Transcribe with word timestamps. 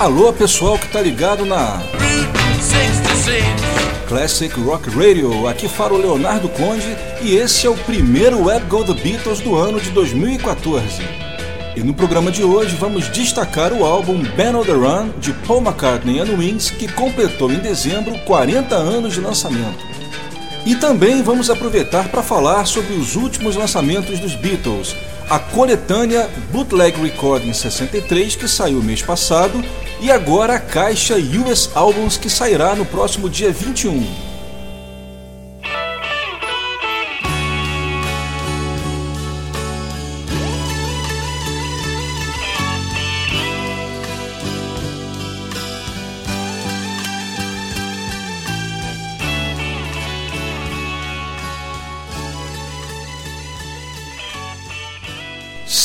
Alô, 0.00 0.32
pessoal 0.32 0.78
que 0.78 0.88
tá 0.88 0.98
ligado 1.02 1.44
na 1.44 1.78
Classic 4.08 4.58
Rock 4.58 4.88
Radio. 4.88 5.46
Aqui 5.46 5.68
fala 5.68 5.92
o 5.92 5.98
Leonardo 5.98 6.48
Conde 6.48 6.96
e 7.20 7.34
esse 7.34 7.66
é 7.66 7.70
o 7.70 7.76
primeiro 7.76 8.46
Web 8.46 8.64
Go 8.64 8.82
The 8.82 8.94
Beatles 8.94 9.40
do 9.40 9.54
ano 9.54 9.78
de 9.78 9.90
2014. 9.90 11.02
E 11.76 11.82
no 11.82 11.92
programa 11.92 12.30
de 12.30 12.42
hoje 12.42 12.76
vamos 12.76 13.08
destacar 13.10 13.74
o 13.74 13.84
álbum 13.84 14.22
Ben 14.34 14.56
on 14.56 14.64
the 14.64 14.72
Run 14.72 15.10
de 15.18 15.34
Paul 15.46 15.60
McCartney 15.60 16.18
and 16.18 16.34
Wings, 16.34 16.70
que 16.70 16.90
completou 16.90 17.52
em 17.52 17.58
dezembro 17.58 18.18
40 18.20 18.74
anos 18.74 19.12
de 19.12 19.20
lançamento. 19.20 19.84
E 20.64 20.76
também 20.76 21.20
vamos 21.22 21.50
aproveitar 21.50 22.08
para 22.08 22.22
falar 22.22 22.64
sobre 22.64 22.94
os 22.94 23.16
últimos 23.16 23.54
lançamentos 23.54 24.18
dos 24.18 24.34
Beatles, 24.34 24.96
a 25.28 25.38
coletânea 25.38 26.26
Bootleg 26.50 26.98
Recording 26.98 27.52
63 27.52 28.34
que 28.34 28.48
saiu 28.48 28.82
mês 28.82 29.02
passado 29.02 29.62
e 30.00 30.10
agora 30.10 30.54
a 30.54 30.60
caixa 30.60 31.16
US 31.16 31.68
Albums 31.74 32.16
que 32.16 32.30
sairá 32.30 32.74
no 32.74 32.86
próximo 32.86 33.28
dia 33.28 33.52
21. 33.52 34.30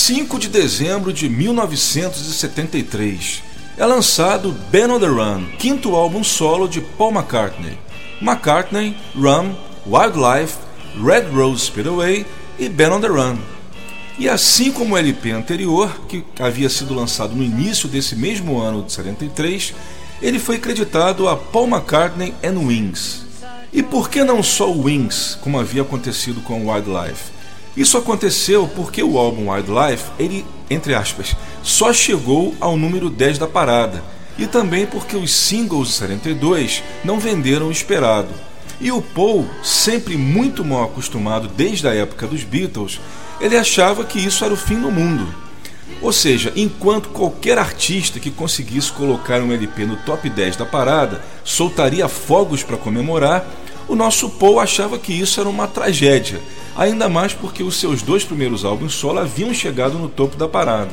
5 0.05 0.37
de 0.37 0.49
dezembro 0.49 1.11
de 1.11 1.27
1973. 1.27 3.54
É 3.77 3.85
lançado 3.85 4.55
Ben 4.71 4.89
on 4.89 5.01
the 5.01 5.05
Run, 5.05 5.47
quinto 5.59 5.97
álbum 5.97 6.23
solo 6.23 6.65
de 6.65 6.79
Paul 6.79 7.11
McCartney. 7.11 7.77
McCartney, 8.21 8.95
Rum, 9.13 9.53
Wildlife, 9.85 10.57
Red 11.03 11.29
Rose 11.35 11.65
Speedway 11.65 12.25
e 12.57 12.69
Ben 12.69 12.89
on 12.89 13.01
the 13.01 13.09
Run. 13.09 13.37
E 14.17 14.29
assim 14.29 14.71
como 14.71 14.95
o 14.95 14.97
LP 14.97 15.31
anterior, 15.31 15.93
que 16.07 16.23
havia 16.39 16.69
sido 16.69 16.93
lançado 16.93 17.35
no 17.35 17.43
início 17.43 17.89
desse 17.89 18.15
mesmo 18.15 18.61
ano 18.61 18.81
de 18.81 18.93
73, 18.93 19.73
ele 20.21 20.39
foi 20.39 20.57
creditado 20.57 21.27
a 21.27 21.35
Paul 21.35 21.67
McCartney 21.67 22.33
and 22.41 22.57
Wings. 22.57 23.25
E 23.73 23.83
por 23.83 24.09
que 24.09 24.23
não 24.23 24.41
só 24.41 24.71
Wings, 24.71 25.37
como 25.41 25.59
havia 25.59 25.81
acontecido 25.81 26.39
com 26.39 26.71
Wildlife? 26.71 27.34
Isso 27.75 27.97
aconteceu 27.97 28.69
porque 28.75 29.03
o 29.03 29.17
álbum 29.17 29.51
Wildlife, 29.51 30.05
ele, 30.17 30.45
entre 30.69 30.93
aspas, 30.93 31.35
só 31.61 31.91
chegou 31.91 32.55
ao 32.59 32.77
número 32.77 33.09
10 33.09 33.37
da 33.37 33.47
parada, 33.47 34.03
e 34.37 34.47
também 34.47 34.85
porque 34.85 35.15
os 35.15 35.33
singles 35.33 35.89
de 35.89 35.93
72 35.95 36.83
não 37.03 37.19
venderam 37.19 37.67
o 37.67 37.71
esperado. 37.71 38.29
E 38.79 38.91
o 38.91 39.01
Paul, 39.01 39.47
sempre 39.63 40.17
muito 40.17 40.63
mal 40.63 40.83
acostumado 40.83 41.47
desde 41.47 41.87
a 41.87 41.93
época 41.93 42.27
dos 42.27 42.43
Beatles, 42.43 42.99
ele 43.39 43.57
achava 43.57 44.03
que 44.03 44.19
isso 44.19 44.43
era 44.43 44.53
o 44.53 44.57
fim 44.57 44.79
do 44.79 44.91
mundo. 44.91 45.27
Ou 46.01 46.11
seja, 46.11 46.51
enquanto 46.55 47.09
qualquer 47.09 47.57
artista 47.57 48.19
que 48.19 48.31
conseguisse 48.31 48.91
colocar 48.91 49.41
um 49.41 49.51
LP 49.51 49.85
no 49.85 49.95
top 49.97 50.29
10 50.29 50.57
da 50.57 50.65
parada 50.65 51.23
soltaria 51.43 52.07
fogos 52.07 52.63
para 52.63 52.77
comemorar, 52.77 53.45
o 53.87 53.95
nosso 53.95 54.29
Paul 54.29 54.59
achava 54.59 54.97
que 54.97 55.13
isso 55.13 55.39
era 55.39 55.49
uma 55.49 55.67
tragédia 55.67 56.41
ainda 56.75 57.07
mais 57.07 57.33
porque 57.33 57.63
os 57.63 57.79
seus 57.79 58.01
dois 58.01 58.23
primeiros 58.23 58.65
álbuns 58.65 58.93
solo 58.93 59.19
haviam 59.19 59.53
chegado 59.53 59.97
no 59.97 60.09
topo 60.09 60.35
da 60.35 60.47
parada. 60.47 60.91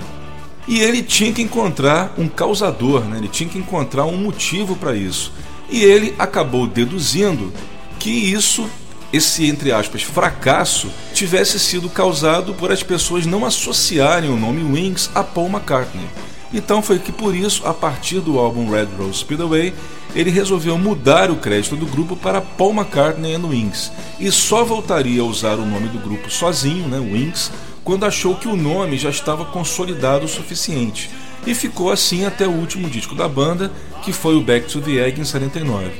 E 0.66 0.78
ele 0.78 1.02
tinha 1.02 1.32
que 1.32 1.42
encontrar 1.42 2.14
um 2.16 2.28
causador, 2.28 3.04
né? 3.04 3.18
ele 3.18 3.28
tinha 3.28 3.48
que 3.48 3.58
encontrar 3.58 4.04
um 4.04 4.16
motivo 4.16 4.76
para 4.76 4.94
isso. 4.94 5.32
E 5.68 5.82
ele 5.82 6.14
acabou 6.18 6.68
deduzindo 6.68 7.52
que 7.98 8.10
isso, 8.10 8.68
esse 9.12 9.44
entre 9.46 9.72
aspas 9.72 10.02
fracasso, 10.02 10.88
tivesse 11.12 11.58
sido 11.58 11.88
causado 11.88 12.54
por 12.54 12.70
as 12.70 12.82
pessoas 12.82 13.26
não 13.26 13.44
associarem 13.44 14.30
o 14.30 14.36
nome 14.36 14.62
Wings 14.62 15.10
a 15.14 15.24
Paul 15.24 15.48
McCartney. 15.48 16.06
Então 16.52 16.82
foi 16.82 16.98
que 16.98 17.10
por 17.10 17.34
isso, 17.34 17.66
a 17.66 17.72
partir 17.72 18.20
do 18.20 18.38
álbum 18.38 18.70
Red 18.70 18.88
Rose 18.98 19.20
Speedway, 19.20 19.72
ele 20.14 20.30
resolveu 20.30 20.76
mudar 20.76 21.30
o 21.30 21.36
crédito 21.36 21.76
do 21.76 21.86
grupo 21.86 22.14
para 22.14 22.40
Paul 22.40 22.74
McCartney 22.74 23.34
and 23.34 23.46
Wings 23.46 23.90
e 24.20 24.30
só 24.30 24.62
voltaria 24.62 25.22
a 25.22 25.24
usar 25.24 25.54
o 25.54 25.64
nome 25.64 25.88
do 25.88 25.98
grupo 25.98 26.30
sozinho, 26.30 26.86
né, 26.88 26.98
Wings, 26.98 27.50
quando 27.82 28.04
achou 28.04 28.34
que 28.36 28.46
o 28.46 28.56
nome 28.56 28.98
já 28.98 29.10
estava 29.10 29.44
consolidado 29.46 30.26
o 30.26 30.28
suficiente. 30.28 31.10
E 31.46 31.54
ficou 31.54 31.90
assim 31.90 32.24
até 32.24 32.46
o 32.46 32.52
último 32.52 32.88
disco 32.88 33.14
da 33.14 33.28
banda, 33.28 33.72
que 34.04 34.12
foi 34.12 34.36
o 34.36 34.42
Back 34.42 34.68
to 34.68 34.80
the 34.80 34.92
Egg 34.92 35.20
em 35.20 35.24
79. 35.24 35.90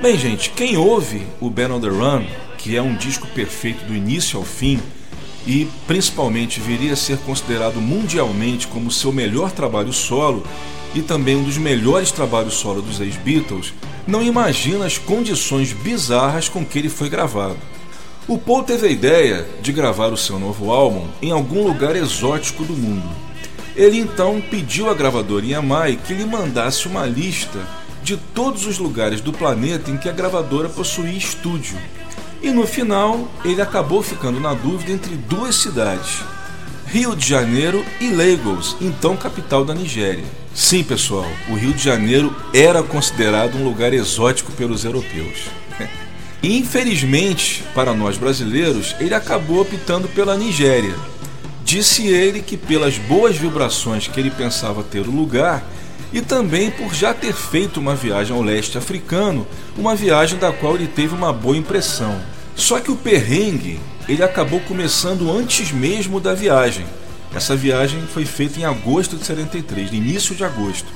Bem, 0.00 0.18
gente, 0.18 0.50
quem 0.50 0.76
ouve 0.76 1.26
o 1.38 1.50
Ben 1.50 1.70
on 1.70 1.80
the 1.80 1.88
Run, 1.88 2.24
que 2.56 2.74
é 2.74 2.82
um 2.82 2.96
disco 2.96 3.26
perfeito 3.28 3.84
do 3.84 3.94
início 3.94 4.38
ao 4.38 4.44
fim, 4.44 4.80
e 5.46 5.68
principalmente 5.86 6.60
viria 6.60 6.92
a 6.92 6.96
ser 6.96 7.18
considerado 7.18 7.80
mundialmente 7.80 8.66
como 8.66 8.90
seu 8.90 9.12
melhor 9.12 9.50
trabalho 9.50 9.92
solo, 9.92 10.44
e 10.94 11.02
também 11.02 11.36
um 11.36 11.44
dos 11.44 11.56
melhores 11.56 12.10
trabalhos 12.10 12.54
solo 12.54 12.82
dos 12.82 13.00
ex-Beatles, 13.00 13.72
não 14.06 14.22
imagina 14.22 14.86
as 14.86 14.98
condições 14.98 15.72
bizarras 15.72 16.48
com 16.48 16.64
que 16.64 16.78
ele 16.78 16.88
foi 16.88 17.08
gravado. 17.08 17.58
O 18.26 18.38
Paul 18.38 18.62
teve 18.62 18.86
a 18.86 18.90
ideia 18.90 19.46
de 19.62 19.72
gravar 19.72 20.08
o 20.08 20.16
seu 20.16 20.38
novo 20.38 20.70
álbum 20.70 21.08
em 21.22 21.30
algum 21.30 21.66
lugar 21.66 21.96
exótico 21.96 22.64
do 22.64 22.74
mundo. 22.74 23.08
Ele 23.74 23.98
então 23.98 24.40
pediu 24.40 24.90
à 24.90 24.94
gravadora 24.94 25.44
EMI 25.44 25.96
que 26.06 26.14
lhe 26.14 26.24
mandasse 26.24 26.86
uma 26.86 27.06
lista 27.06 27.58
de 28.02 28.16
todos 28.16 28.66
os 28.66 28.78
lugares 28.78 29.20
do 29.20 29.32
planeta 29.32 29.90
em 29.90 29.96
que 29.96 30.08
a 30.08 30.12
gravadora 30.12 30.68
possuía 30.68 31.16
estúdio. 31.16 31.78
E 32.42 32.50
no 32.50 32.66
final, 32.66 33.28
ele 33.44 33.60
acabou 33.60 34.02
ficando 34.02 34.40
na 34.40 34.54
dúvida 34.54 34.92
entre 34.92 35.14
duas 35.14 35.56
cidades, 35.56 36.20
Rio 36.86 37.14
de 37.14 37.28
Janeiro 37.28 37.84
e 38.00 38.10
Lagos, 38.10 38.76
então 38.80 39.16
capital 39.16 39.64
da 39.64 39.74
Nigéria. 39.74 40.24
Sim, 40.54 40.82
pessoal, 40.82 41.30
o 41.48 41.54
Rio 41.54 41.72
de 41.72 41.84
Janeiro 41.84 42.34
era 42.52 42.82
considerado 42.82 43.56
um 43.56 43.64
lugar 43.64 43.92
exótico 43.92 44.50
pelos 44.52 44.84
europeus. 44.84 45.44
Infelizmente, 46.42 47.62
para 47.74 47.92
nós 47.92 48.16
brasileiros, 48.16 48.96
ele 48.98 49.14
acabou 49.14 49.60
optando 49.60 50.08
pela 50.08 50.36
Nigéria. 50.36 50.94
Disse 51.62 52.08
ele 52.08 52.40
que 52.40 52.56
pelas 52.56 52.96
boas 52.96 53.36
vibrações 53.36 54.08
que 54.08 54.18
ele 54.18 54.30
pensava 54.30 54.82
ter 54.82 55.06
o 55.06 55.10
lugar 55.10 55.62
e 56.12 56.20
também 56.20 56.70
por 56.70 56.94
já 56.94 57.14
ter 57.14 57.32
feito 57.32 57.78
uma 57.78 57.94
viagem 57.94 58.34
ao 58.34 58.42
leste 58.42 58.76
africano, 58.76 59.46
uma 59.76 59.94
viagem 59.94 60.38
da 60.38 60.52
qual 60.52 60.74
ele 60.74 60.88
teve 60.88 61.14
uma 61.14 61.32
boa 61.32 61.56
impressão. 61.56 62.20
Só 62.56 62.80
que 62.80 62.90
o 62.90 62.96
perrengue 62.96 63.80
ele 64.08 64.22
acabou 64.22 64.60
começando 64.60 65.30
antes 65.30 65.70
mesmo 65.70 66.20
da 66.20 66.34
viagem. 66.34 66.84
Essa 67.34 67.54
viagem 67.54 68.02
foi 68.12 68.24
feita 68.24 68.58
em 68.58 68.64
agosto 68.64 69.16
de 69.16 69.24
73, 69.24 69.90
no 69.90 69.96
início 69.96 70.34
de 70.34 70.44
agosto. 70.44 70.88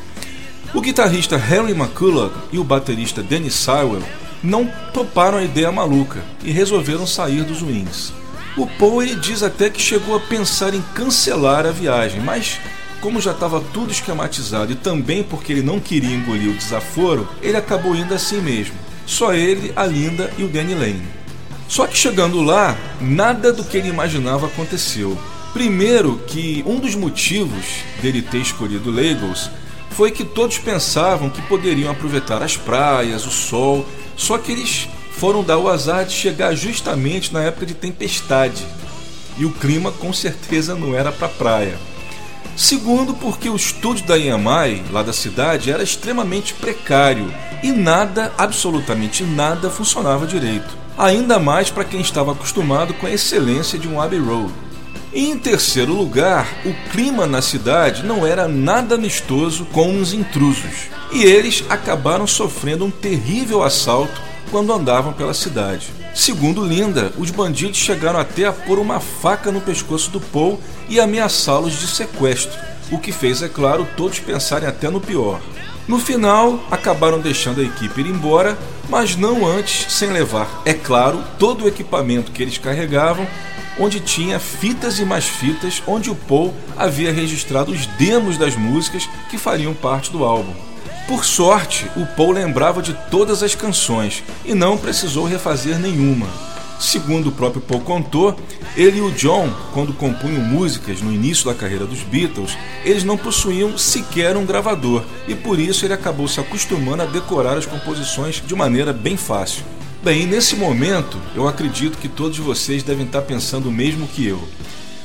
O 0.75 0.81
guitarrista 0.81 1.37
Harry 1.37 1.71
McCullough 1.71 2.33
e 2.50 2.59
o 2.59 2.65
baterista 2.65 3.23
Danny 3.23 3.50
Sywell 3.50 4.03
não 4.43 4.67
toparam 4.93 5.39
a 5.39 5.44
ideia 5.44 5.71
maluca 5.71 6.21
e 6.43 6.50
resolveram 6.50 7.06
sair 7.06 7.44
dos 7.44 7.62
Wings. 7.62 8.12
O 8.56 8.67
Paul 8.67 9.03
ele 9.03 9.15
diz 9.15 9.43
até 9.43 9.71
que 9.71 9.81
chegou 9.81 10.17
a 10.17 10.21
pensar 10.21 10.75
em 10.75 10.83
cancelar 10.94 11.67
a 11.67 11.71
viagem, 11.71 12.21
mas 12.21 12.59
como 13.05 13.21
já 13.21 13.33
estava 13.33 13.61
tudo 13.61 13.93
esquematizado 13.93 14.73
e 14.73 14.77
também 14.77 15.23
porque 15.23 15.53
ele 15.53 15.61
não 15.61 15.79
queria 15.79 16.17
engolir 16.17 16.49
o 16.49 16.55
desaforo, 16.55 17.29
ele 17.43 17.55
acabou 17.55 17.95
indo 17.95 18.15
assim 18.15 18.41
mesmo. 18.41 18.75
Só 19.05 19.35
ele, 19.35 19.75
a 19.77 19.85
Linda 19.85 20.33
e 20.39 20.43
o 20.43 20.49
Danny 20.49 20.75
Lane. 20.75 21.06
Só 21.69 21.87
que 21.87 21.99
chegando 21.99 22.41
lá, 22.41 22.75
nada 23.03 23.53
do 23.53 23.62
que 23.62 23.77
ele 23.77 23.91
imaginava 23.91 24.47
aconteceu. 24.47 25.19
Primeiro, 25.53 26.17
que 26.27 26.65
um 26.67 26.81
dos 26.81 26.95
motivos 26.95 27.85
dele 28.01 28.23
ter 28.23 28.39
escolhido 28.39 28.91
Lagos 28.91 29.51
foi 29.91 30.11
que 30.11 30.25
todos 30.25 30.56
pensavam 30.56 31.29
que 31.29 31.43
poderiam 31.43 31.93
aproveitar 31.93 32.43
as 32.43 32.56
praias, 32.56 33.27
o 33.27 33.31
sol, 33.31 33.87
só 34.17 34.39
que 34.39 34.51
eles 34.51 34.89
foram 35.11 35.45
dar 35.45 35.59
o 35.59 35.69
azar 35.69 36.06
de 36.06 36.15
chegar 36.15 36.55
justamente 36.55 37.35
na 37.35 37.43
época 37.43 37.67
de 37.67 37.75
tempestade. 37.75 38.65
E 39.37 39.45
o 39.45 39.51
clima 39.51 39.93
com 39.93 40.11
certeza 40.11 40.75
não 40.75 40.95
era 40.95 41.12
para 41.12 41.29
praia. 41.29 41.79
Segundo, 42.56 43.14
porque 43.14 43.49
o 43.49 43.56
estúdio 43.56 44.06
da 44.06 44.19
EMI, 44.19 44.85
lá 44.91 45.02
da 45.02 45.12
cidade, 45.12 45.70
era 45.70 45.82
extremamente 45.82 46.55
precário 46.55 47.32
e 47.62 47.73
nada, 47.73 48.32
absolutamente 48.38 49.25
nada, 49.25 49.70
funcionava 49.70 50.26
direito 50.26 50.85
ainda 50.96 51.38
mais 51.38 51.70
para 51.70 51.85
quem 51.85 52.00
estava 52.00 52.32
acostumado 52.32 52.94
com 52.94 53.06
a 53.06 53.11
excelência 53.11 53.79
de 53.79 53.88
um 53.88 54.00
Abbey 54.00 54.19
Road. 54.19 54.52
E 55.12 55.31
em 55.31 55.38
terceiro 55.38 55.93
lugar, 55.93 56.49
o 56.64 56.75
clima 56.91 57.26
na 57.26 57.41
cidade 57.41 58.05
não 58.05 58.26
era 58.26 58.49
nada 58.49 58.96
amistoso 58.96 59.64
com 59.67 60.00
os 60.00 60.12
intrusos, 60.12 60.88
e 61.12 61.23
eles 61.23 61.64
acabaram 61.69 62.26
sofrendo 62.26 62.85
um 62.85 62.91
terrível 62.91 63.62
assalto 63.62 64.20
quando 64.50 64.73
andavam 64.73 65.12
pela 65.12 65.35
cidade. 65.35 65.93
Segundo 66.15 66.65
Linda, 66.65 67.13
os 67.19 67.33
bandidos 67.33 67.77
chegaram 67.77 68.21
até 68.21 68.47
a 68.47 68.53
pôr 68.53 68.79
uma 68.79 69.01
faca 69.01 69.51
no 69.51 69.61
pescoço 69.61 70.13
do 70.13 70.21
Paul 70.21 70.61
e 70.89 71.01
ameaçá-los 71.01 71.73
de 71.73 71.89
sequestro, 71.89 72.57
o 72.93 73.01
que 73.01 73.11
fez, 73.11 73.43
é 73.43 73.49
claro, 73.49 73.87
todos 73.97 74.21
pensarem 74.21 74.69
até 74.69 74.89
no 74.89 75.01
pior. 75.01 75.41
No 75.89 75.99
final, 75.99 76.65
acabaram 76.71 77.19
deixando 77.19 77.61
a 77.61 77.65
equipe 77.65 78.01
ir 78.01 78.07
embora, 78.07 78.57
mas 78.89 79.17
não 79.17 79.45
antes 79.45 79.93
sem 79.93 80.11
levar, 80.11 80.63
é 80.65 80.73
claro, 80.73 81.21
todo 81.37 81.65
o 81.65 81.69
equipamento 81.69 82.31
que 82.31 82.45
eles 82.45 82.59
carregavam, 82.59 83.27
onde 83.77 83.99
tinha 83.99 84.39
fitas 84.39 85.01
e 85.01 85.05
mais 85.05 85.27
fitas, 85.27 85.83
onde 85.85 86.11
o 86.11 86.15
Paul 86.15 86.55
havia 86.77 87.13
registrado 87.13 87.73
os 87.73 87.87
demos 87.87 88.39
das 88.39 88.55
músicas 88.55 89.09
que 89.29 89.37
fariam 89.37 89.75
parte 89.75 90.13
do 90.13 90.25
álbum. 90.25 90.55
Por 91.06 91.23
sorte, 91.23 91.87
o 91.97 92.06
Paul 92.06 92.33
lembrava 92.33 92.81
de 92.81 92.95
todas 93.11 93.43
as 93.43 93.55
canções 93.55 94.25
e 94.43 94.55
não 94.55 94.79
precisou 94.79 95.27
refazer 95.27 95.79
nenhuma. 95.79 96.27
Segundo 96.81 97.29
o 97.29 97.33
próprio 97.33 97.61
Paul 97.61 97.83
contou, 97.83 98.35
ele 98.75 98.99
e 98.99 99.03
o 99.03 99.11
John, 99.12 99.53
quando 99.75 99.93
compunham 99.93 100.43
músicas 100.43 101.03
no 101.03 101.12
início 101.12 101.45
da 101.45 101.55
carreira 101.55 101.85
dos 101.85 102.01
Beatles, 102.01 102.56
eles 102.85 103.05
não 103.05 103.19
possuíam 103.19 103.77
sequer 103.77 104.35
um 104.35 104.47
gravador 104.47 105.05
e 105.29 105.35
por 105.35 105.59
isso 105.59 105.85
ele 105.85 105.93
acabou 105.93 106.27
se 106.27 106.41
acostumando 106.41 107.03
a 107.03 107.06
decorar 107.06 107.59
as 107.59 107.67
composições 107.67 108.43
de 108.45 108.55
maneira 108.55 108.93
bem 108.93 109.17
fácil. 109.17 109.62
Bem, 110.03 110.27
nesse 110.27 110.56
momento, 110.56 111.19
eu 111.35 111.47
acredito 111.47 111.99
que 111.99 112.09
todos 112.09 112.39
vocês 112.39 112.83
devem 112.83 113.05
estar 113.05 113.23
pensando 113.23 113.69
o 113.69 113.73
mesmo 113.73 114.09
que 114.09 114.27
eu. 114.27 114.43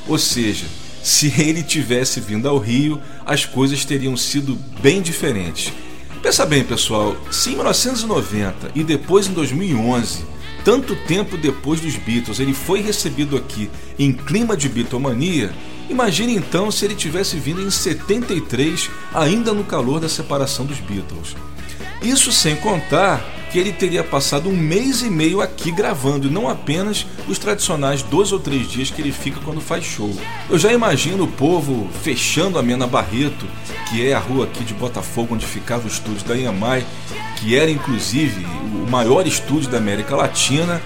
Ou 0.08 0.18
seja, 0.18 0.64
se 1.02 1.32
ele 1.40 1.62
tivesse 1.62 2.20
vindo 2.20 2.48
ao 2.48 2.58
Rio, 2.58 3.00
as 3.24 3.44
coisas 3.44 3.84
teriam 3.84 4.16
sido 4.16 4.58
bem 4.82 5.00
diferentes. 5.00 5.72
Pensa 6.22 6.44
bem, 6.44 6.62
pessoal, 6.62 7.16
se 7.30 7.50
em 7.50 7.54
1990 7.54 8.72
e 8.74 8.84
depois 8.84 9.26
em 9.26 9.32
2011, 9.32 10.22
tanto 10.62 10.94
tempo 10.94 11.38
depois 11.38 11.80
dos 11.80 11.96
Beatles, 11.96 12.38
ele 12.38 12.52
foi 12.52 12.82
recebido 12.82 13.38
aqui 13.38 13.70
em 13.98 14.12
clima 14.12 14.54
de 14.54 14.68
bitomania, 14.68 15.50
imagine 15.88 16.36
então 16.36 16.70
se 16.70 16.84
ele 16.84 16.94
tivesse 16.94 17.38
vindo 17.38 17.62
em 17.62 17.70
73, 17.70 18.90
ainda 19.14 19.54
no 19.54 19.64
calor 19.64 19.98
da 19.98 20.10
separação 20.10 20.66
dos 20.66 20.78
Beatles. 20.78 21.34
Isso 22.02 22.30
sem 22.30 22.54
contar 22.56 23.24
que 23.50 23.58
ele 23.58 23.72
teria 23.72 24.04
passado 24.04 24.48
um 24.48 24.56
mês 24.56 25.02
e 25.02 25.10
meio 25.10 25.40
aqui 25.40 25.72
gravando, 25.72 26.30
não 26.30 26.48
apenas 26.48 27.04
os 27.28 27.36
tradicionais 27.36 28.00
dois 28.02 28.30
ou 28.32 28.38
três 28.38 28.70
dias 28.70 28.90
que 28.90 29.02
ele 29.02 29.10
fica 29.10 29.40
quando 29.44 29.60
faz 29.60 29.84
show. 29.84 30.14
Eu 30.48 30.56
já 30.56 30.72
imagino 30.72 31.24
o 31.24 31.28
povo 31.28 31.88
fechando 32.02 32.58
a 32.58 32.62
Mena 32.62 32.86
Barreto, 32.86 33.44
que 33.88 34.06
é 34.06 34.14
a 34.14 34.20
rua 34.20 34.44
aqui 34.44 34.62
de 34.62 34.72
Botafogo 34.72 35.34
onde 35.34 35.44
ficava 35.44 35.84
o 35.84 35.88
estúdio 35.88 36.24
da 36.26 36.36
EMI, 36.36 36.86
que 37.40 37.56
era 37.56 37.70
inclusive 37.70 38.44
o 38.44 38.88
maior 38.88 39.26
estúdio 39.26 39.68
da 39.68 39.78
América 39.78 40.14
Latina. 40.14 40.80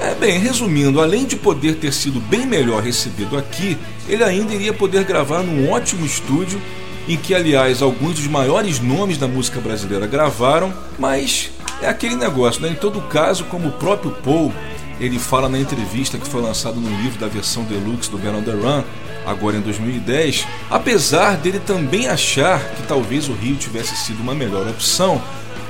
É, 0.00 0.14
bem, 0.14 0.38
resumindo, 0.38 1.02
além 1.02 1.26
de 1.26 1.36
poder 1.36 1.74
ter 1.74 1.92
sido 1.92 2.20
bem 2.20 2.46
melhor 2.46 2.82
recebido 2.82 3.36
aqui, 3.36 3.76
ele 4.08 4.24
ainda 4.24 4.54
iria 4.54 4.72
poder 4.72 5.04
gravar 5.04 5.42
num 5.42 5.70
ótimo 5.70 6.06
estúdio 6.06 6.60
em 7.08 7.16
que, 7.16 7.34
aliás, 7.34 7.82
alguns 7.82 8.14
dos 8.14 8.26
maiores 8.26 8.80
nomes 8.80 9.18
da 9.18 9.26
música 9.26 9.60
brasileira 9.60 10.06
gravaram, 10.06 10.72
mas 10.98 11.50
é 11.82 11.88
aquele 11.88 12.16
negócio, 12.16 12.60
né? 12.62 12.68
Em 12.68 12.74
todo 12.74 13.00
caso, 13.02 13.44
como 13.44 13.68
o 13.68 13.72
próprio 13.72 14.10
Paul, 14.10 14.52
ele 15.00 15.18
fala 15.18 15.48
na 15.48 15.58
entrevista 15.58 16.18
que 16.18 16.26
foi 16.26 16.42
lançada 16.42 16.76
no 16.76 16.88
livro 17.02 17.18
da 17.18 17.28
versão 17.28 17.64
deluxe 17.64 18.10
do 18.10 18.18
Ben 18.18 18.34
on 18.34 18.42
the 18.42 18.50
Run, 18.50 18.82
agora 19.24 19.56
em 19.56 19.60
2010, 19.60 20.46
apesar 20.70 21.36
dele 21.36 21.60
também 21.60 22.08
achar 22.08 22.64
que 22.70 22.82
talvez 22.82 23.28
o 23.28 23.32
Rio 23.32 23.56
tivesse 23.56 23.94
sido 23.96 24.20
uma 24.20 24.34
melhor 24.34 24.66
opção, 24.66 25.22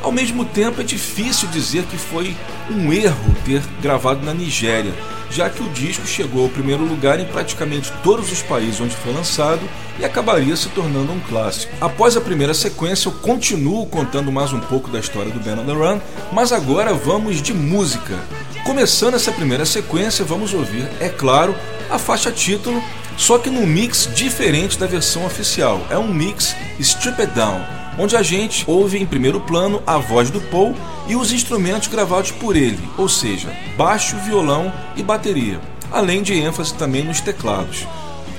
ao 0.02 0.12
mesmo 0.12 0.44
tempo 0.44 0.80
é 0.80 0.84
difícil 0.84 1.48
dizer 1.48 1.84
que 1.84 1.96
foi 1.96 2.36
um 2.70 2.92
erro 2.92 3.34
ter 3.44 3.62
gravado 3.80 4.24
na 4.24 4.32
Nigéria, 4.32 4.92
já 5.30 5.50
que 5.50 5.62
o 5.62 5.68
disco 5.70 6.06
chegou 6.06 6.44
ao 6.44 6.48
primeiro 6.48 6.84
lugar 6.84 7.20
em 7.20 7.24
praticamente 7.24 7.92
todos 8.02 8.32
os 8.32 8.42
países 8.42 8.80
onde 8.80 8.96
foi 8.96 9.12
lançado 9.12 9.60
e 9.98 10.04
acabaria 10.04 10.56
se 10.56 10.68
tornando 10.70 11.12
um 11.12 11.20
clássico. 11.20 11.72
Após 11.80 12.16
a 12.16 12.20
primeira 12.20 12.54
sequência, 12.54 13.08
eu 13.08 13.12
continuo 13.12 13.86
contando 13.86 14.32
mais 14.32 14.52
um 14.52 14.60
pouco 14.60 14.90
da 14.90 15.00
história 15.00 15.32
do 15.32 15.40
Ben 15.40 15.58
on 15.58 15.66
the 15.66 15.72
Run, 15.72 16.00
mas 16.32 16.52
agora 16.52 16.94
vamos 16.94 17.42
de 17.42 17.52
música. 17.52 18.18
Começando 18.64 19.14
essa 19.14 19.32
primeira 19.32 19.64
sequência, 19.64 20.24
vamos 20.24 20.54
ouvir, 20.54 20.88
é 21.00 21.08
claro, 21.08 21.54
a 21.90 21.98
faixa 21.98 22.30
título, 22.30 22.82
só 23.16 23.38
que 23.38 23.50
num 23.50 23.66
mix 23.66 24.08
diferente 24.14 24.78
da 24.78 24.86
versão 24.86 25.26
oficial. 25.26 25.84
É 25.90 25.98
um 25.98 26.12
mix 26.12 26.54
stripped 26.78 27.34
down, 27.34 27.60
onde 27.98 28.16
a 28.16 28.22
gente 28.22 28.64
ouve 28.66 28.98
em 28.98 29.04
primeiro 29.04 29.40
plano 29.40 29.82
a 29.86 29.98
voz 29.98 30.30
do 30.30 30.40
Paul 30.40 30.74
e 31.08 31.16
os 31.16 31.32
instrumentos 31.32 31.88
gravados 31.88 32.30
por 32.30 32.56
ele, 32.56 32.80
ou 32.96 33.08
seja, 33.08 33.52
baixo, 33.76 34.16
violão 34.18 34.72
e 34.96 35.02
bateria, 35.02 35.60
além 35.90 36.22
de 36.22 36.34
ênfase 36.34 36.72
também 36.74 37.04
nos 37.04 37.20
teclados. 37.20 37.86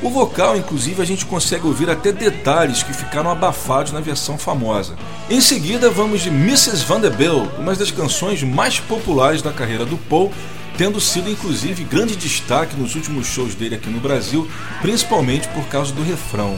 O 0.02 0.10
vocal, 0.10 0.56
inclusive, 0.56 1.02
a 1.02 1.06
gente 1.06 1.26
consegue 1.26 1.68
ouvir 1.68 1.90
até 1.90 2.14
detalhes 2.14 2.82
que 2.82 2.94
ficaram 2.94 3.30
abafados 3.30 3.92
na 3.92 4.00
versão 4.00 4.38
famosa. 4.38 4.96
Em 5.30 5.42
seguida, 5.42 5.90
vamos 5.90 6.22
de 6.22 6.30
Mrs. 6.30 6.86
Vanderbilt, 6.86 7.50
uma 7.58 7.76
das 7.76 7.92
canções 7.92 8.42
mais 8.42 8.80
populares 8.80 9.42
da 9.42 9.52
carreira 9.52 9.86
do 9.86 9.98
Paul, 9.98 10.32
tendo 10.78 11.02
sido 11.02 11.30
inclusive 11.30 11.84
grande 11.84 12.16
destaque 12.16 12.78
nos 12.78 12.96
últimos 12.96 13.28
shows 13.28 13.56
dele 13.56 13.76
aqui 13.76 13.90
no 13.90 14.00
Brasil, 14.00 14.50
principalmente 14.82 15.50
por 15.50 15.66
causa 15.66 15.92
do 15.92 16.02
refrão. 16.02 16.58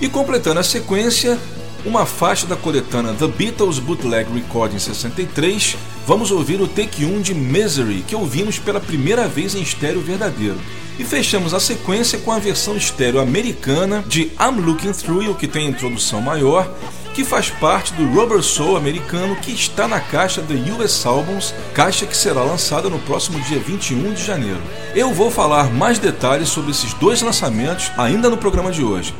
E 0.00 0.08
completando 0.08 0.58
a 0.58 0.64
sequência, 0.64 1.38
uma 1.84 2.06
faixa 2.06 2.46
da 2.46 2.56
coletânea 2.56 3.14
The 3.14 3.26
Beatles 3.26 3.78
Bootleg 3.78 4.32
Recording 4.32 4.78
63, 4.78 5.76
vamos 6.06 6.30
ouvir 6.30 6.60
o 6.60 6.68
take 6.68 7.04
1 7.04 7.20
de 7.20 7.34
Misery, 7.34 8.04
que 8.06 8.14
ouvimos 8.14 8.58
pela 8.58 8.80
primeira 8.80 9.26
vez 9.26 9.54
em 9.54 9.62
estéreo 9.62 10.00
verdadeiro. 10.00 10.58
E 10.98 11.04
fechamos 11.04 11.54
a 11.54 11.60
sequência 11.60 12.18
com 12.18 12.30
a 12.30 12.38
versão 12.38 12.76
estéreo 12.76 13.20
americana 13.20 14.04
de 14.06 14.30
I'm 14.40 14.60
Looking 14.60 14.92
Through 14.92 15.24
You, 15.24 15.34
que 15.34 15.48
tem 15.48 15.66
a 15.66 15.70
introdução 15.70 16.20
maior, 16.20 16.70
que 17.14 17.24
faz 17.24 17.50
parte 17.50 17.92
do 17.94 18.06
Rubber 18.06 18.42
Soul 18.42 18.76
americano 18.76 19.36
que 19.36 19.52
está 19.52 19.88
na 19.88 20.00
caixa 20.00 20.40
da 20.40 20.54
US 20.74 21.04
Albums, 21.04 21.54
caixa 21.74 22.06
que 22.06 22.16
será 22.16 22.42
lançada 22.42 22.88
no 22.88 22.98
próximo 23.00 23.40
dia 23.40 23.58
21 23.58 24.14
de 24.14 24.24
janeiro. 24.24 24.60
Eu 24.94 25.12
vou 25.12 25.30
falar 25.30 25.70
mais 25.70 25.98
detalhes 25.98 26.48
sobre 26.48 26.70
esses 26.70 26.94
dois 26.94 27.20
lançamentos 27.22 27.90
ainda 27.96 28.30
no 28.30 28.38
programa 28.38 28.70
de 28.70 28.84
hoje. 28.84 29.14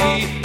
see 0.00 0.39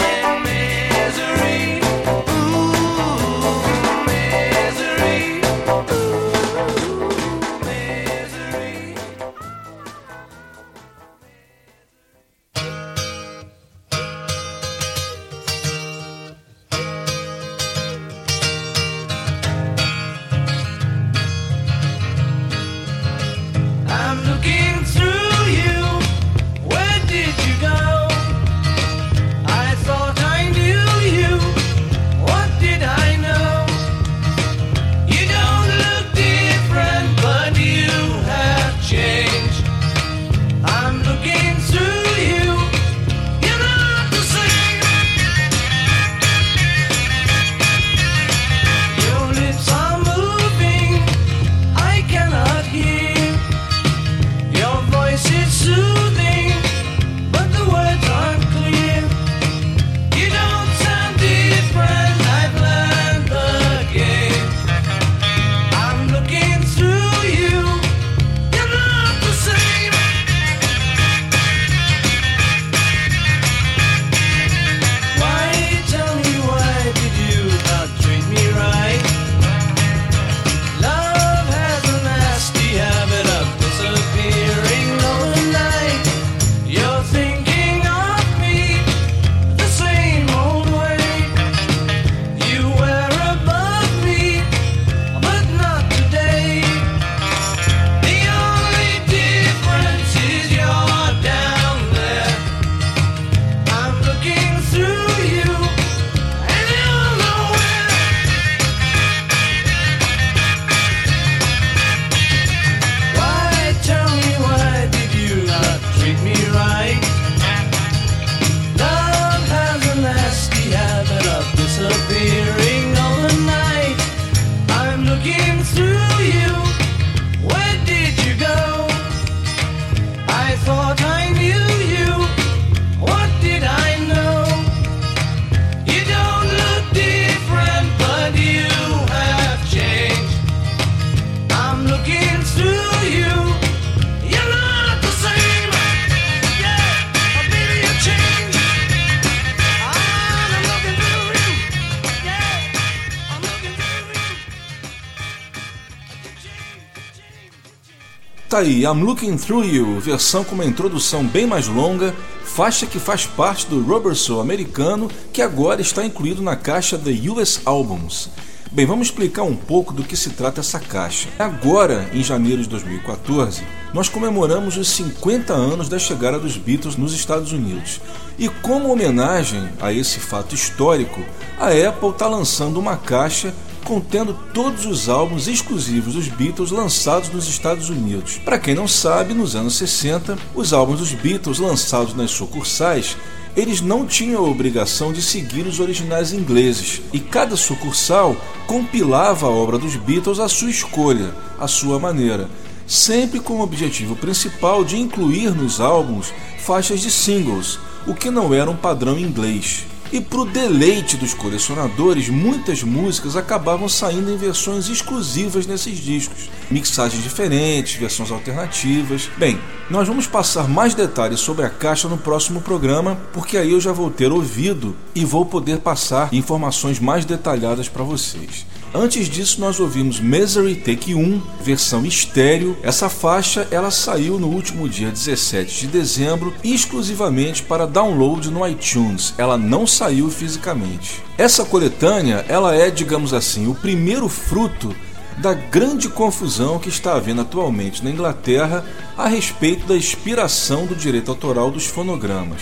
Tá 158.56 158.62
aí, 158.62 158.84
I'm 158.84 159.04
Looking 159.04 159.36
Through 159.36 159.66
You, 159.66 160.00
versão 160.00 160.42
com 160.46 160.56
uma 160.56 160.64
introdução 160.64 161.26
bem 161.26 161.46
mais 161.46 161.68
longa, 161.68 162.16
faixa 162.42 162.86
que 162.86 163.00
faz 163.00 163.26
parte 163.26 163.68
do 163.68 163.82
Rubber 163.82 164.16
Soul 164.16 164.40
americano, 164.40 165.12
que 165.34 165.42
agora 165.42 165.82
está 165.82 166.06
incluído 166.06 166.42
na 166.42 166.56
caixa 166.56 166.98
The 166.98 167.30
US 167.30 167.60
Albums. 167.66 168.30
Bem, 168.72 168.86
vamos 168.86 169.08
explicar 169.08 169.44
um 169.44 169.58
pouco 169.58 169.92
do 169.92 170.06
que 170.06 170.16
se 170.16 170.30
trata 170.30 170.62
essa 170.62 170.80
caixa. 170.80 171.28
Agora, 171.38 172.10
em 172.14 172.24
janeiro 172.24 172.62
de 172.62 172.70
2014, 172.70 173.62
nós 173.94 174.08
comemoramos 174.08 174.78
os 174.78 174.88
50 174.88 175.52
anos 175.52 175.90
da 175.90 176.00
chegada 176.00 176.40
dos 176.40 176.56
Beatles 176.56 176.96
nos 176.96 177.14
Estados 177.14 177.52
Unidos. 177.52 178.00
E 178.40 178.48
como 178.48 178.90
homenagem 178.90 179.68
a 179.82 179.92
esse 179.92 180.22
fato 180.22 180.56
histórico, 180.56 181.22
a 181.60 181.72
Apple 181.72 182.10
está 182.10 182.28
lançando 182.28 182.80
uma 182.80 182.96
caixa 182.96 183.54
contendo 183.86 184.38
todos 184.54 184.86
os 184.86 185.08
álbuns 185.08 185.48
exclusivos 185.48 186.16
dos 186.16 186.28
Beatles 186.28 186.72
lançados 186.72 187.30
nos 187.30 187.48
Estados 187.48 187.90
Unidos. 187.90 188.40
Para 188.44 188.60
quem 188.60 188.76
não 188.76 188.88
sabe, 188.88 189.34
nos 189.34 189.56
anos 189.56 189.76
60, 189.76 190.38
os 190.54 190.74
álbuns 190.74 191.00
dos 191.00 191.14
Beatles 191.14 191.60
lançados 191.60 192.14
nas 192.14 192.32
sucursais 192.32 193.16
eles 193.56 193.80
não 193.80 194.06
tinham 194.06 194.44
a 194.44 194.50
obrigação 194.50 195.14
de 195.14 195.22
seguir 195.22 195.66
os 195.66 195.80
originais 195.80 196.34
ingleses, 196.34 197.02
e 197.14 197.22
cada 197.22 197.56
sucursal 197.56 198.36
compilava 198.68 199.48
a 199.48 199.50
obra 199.50 199.78
dos 199.78 199.96
Beatles 199.96 200.40
à 200.40 200.50
sua 200.50 200.70
escolha, 200.70 201.34
à 201.58 201.68
sua 201.68 201.98
maneira. 201.98 202.50
sempre 202.88 203.40
com 203.40 203.54
o 203.54 203.62
objetivo 203.62 204.16
principal 204.16 204.84
de 204.84 204.96
incluir 204.96 205.50
nos 205.56 205.82
álbuns 205.82 206.32
faixas 206.60 207.00
de 207.00 207.10
singles, 207.10 207.80
o 208.06 208.14
que 208.14 208.30
não 208.30 208.54
era 208.54 208.70
um 208.70 208.76
padrão 208.76 209.18
inglês. 209.18 209.88
E 210.12 210.22
para 210.22 210.40
o 210.40 210.46
deleite 210.46 211.18
dos 211.18 211.34
colecionadores, 211.34 212.30
muitas 212.30 212.84
músicas 212.84 213.36
acabavam 213.36 213.90
saindo 213.90 214.32
em 214.32 214.38
versões 214.38 214.88
exclusivas 214.88 215.66
nesses 215.66 215.98
discos. 215.98 216.50
Mixagens 216.70 217.24
diferentes, 217.24 217.96
versões 217.96 218.32
alternativas. 218.32 219.30
Bem, 219.38 219.60
nós 219.90 220.08
vamos 220.08 220.28
passar 220.28 220.68
mais 220.68 220.94
detalhes 220.94 221.40
sobre 221.40 221.66
a 221.66 221.70
caixa 221.70 222.08
no 222.08 222.18
próximo 222.18 222.62
programa, 222.62 223.20
porque 223.34 223.58
aí 223.58 223.72
eu 223.72 223.82
já 223.82 223.92
vou 223.92 224.10
ter 224.10 224.32
ouvido 224.32 224.96
e 225.14 225.26
vou 225.26 225.46
poder 225.46 225.80
passar 225.80 226.34
informações 226.34 227.00
mais 227.00 227.26
detalhadas 227.26 227.90
para 227.90 228.04
vocês. 228.04 228.66
Antes 228.98 229.28
disso, 229.28 229.60
nós 229.60 229.78
ouvimos 229.78 230.22
Misery 230.22 230.74
Take 230.74 231.14
1, 231.14 231.42
versão 231.62 232.06
estéreo. 232.06 232.78
Essa 232.82 233.10
faixa 233.10 233.68
ela 233.70 233.92
saiu 233.92 234.40
no 234.40 234.48
último 234.48 234.88
dia 234.88 235.12
17 235.12 235.82
de 235.82 235.88
dezembro, 235.88 236.54
exclusivamente 236.64 237.62
para 237.62 237.86
download 237.86 238.50
no 238.50 238.66
iTunes. 238.66 239.34
Ela 239.38 239.58
não 239.58 239.86
saiu 239.86 240.30
fisicamente. 240.32 241.22
Essa 241.38 241.66
coletânea, 241.66 242.46
ela 242.48 242.74
é, 242.74 242.90
digamos 242.90 243.34
assim, 243.34 243.68
o 243.68 243.76
primeiro 243.76 244.30
fruto 244.30 244.96
da 245.40 245.54
grande 245.54 246.08
confusão 246.08 246.80
que 246.80 246.88
está 246.88 247.18
havendo 247.18 247.42
atualmente 247.42 248.02
na 248.02 248.10
Inglaterra 248.10 248.86
a 249.18 249.28
respeito 249.28 249.86
da 249.86 249.98
expiração 249.98 250.86
do 250.86 250.96
direito 250.96 251.30
autoral 251.30 251.70
dos 251.70 251.86
fonogramas. 251.86 252.62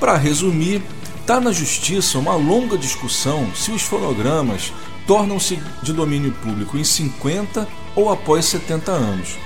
Para 0.00 0.16
resumir, 0.16 0.82
está 1.20 1.40
na 1.40 1.52
justiça 1.52 2.18
uma 2.18 2.34
longa 2.34 2.76
discussão 2.76 3.48
se 3.54 3.70
os 3.70 3.82
fonogramas 3.82 4.72
tornam-se 5.08 5.58
de 5.82 5.94
domínio 5.94 6.32
público 6.32 6.76
em 6.76 6.84
50 6.84 7.66
ou 7.96 8.12
após 8.12 8.44
70 8.44 8.92
anos. 8.92 9.38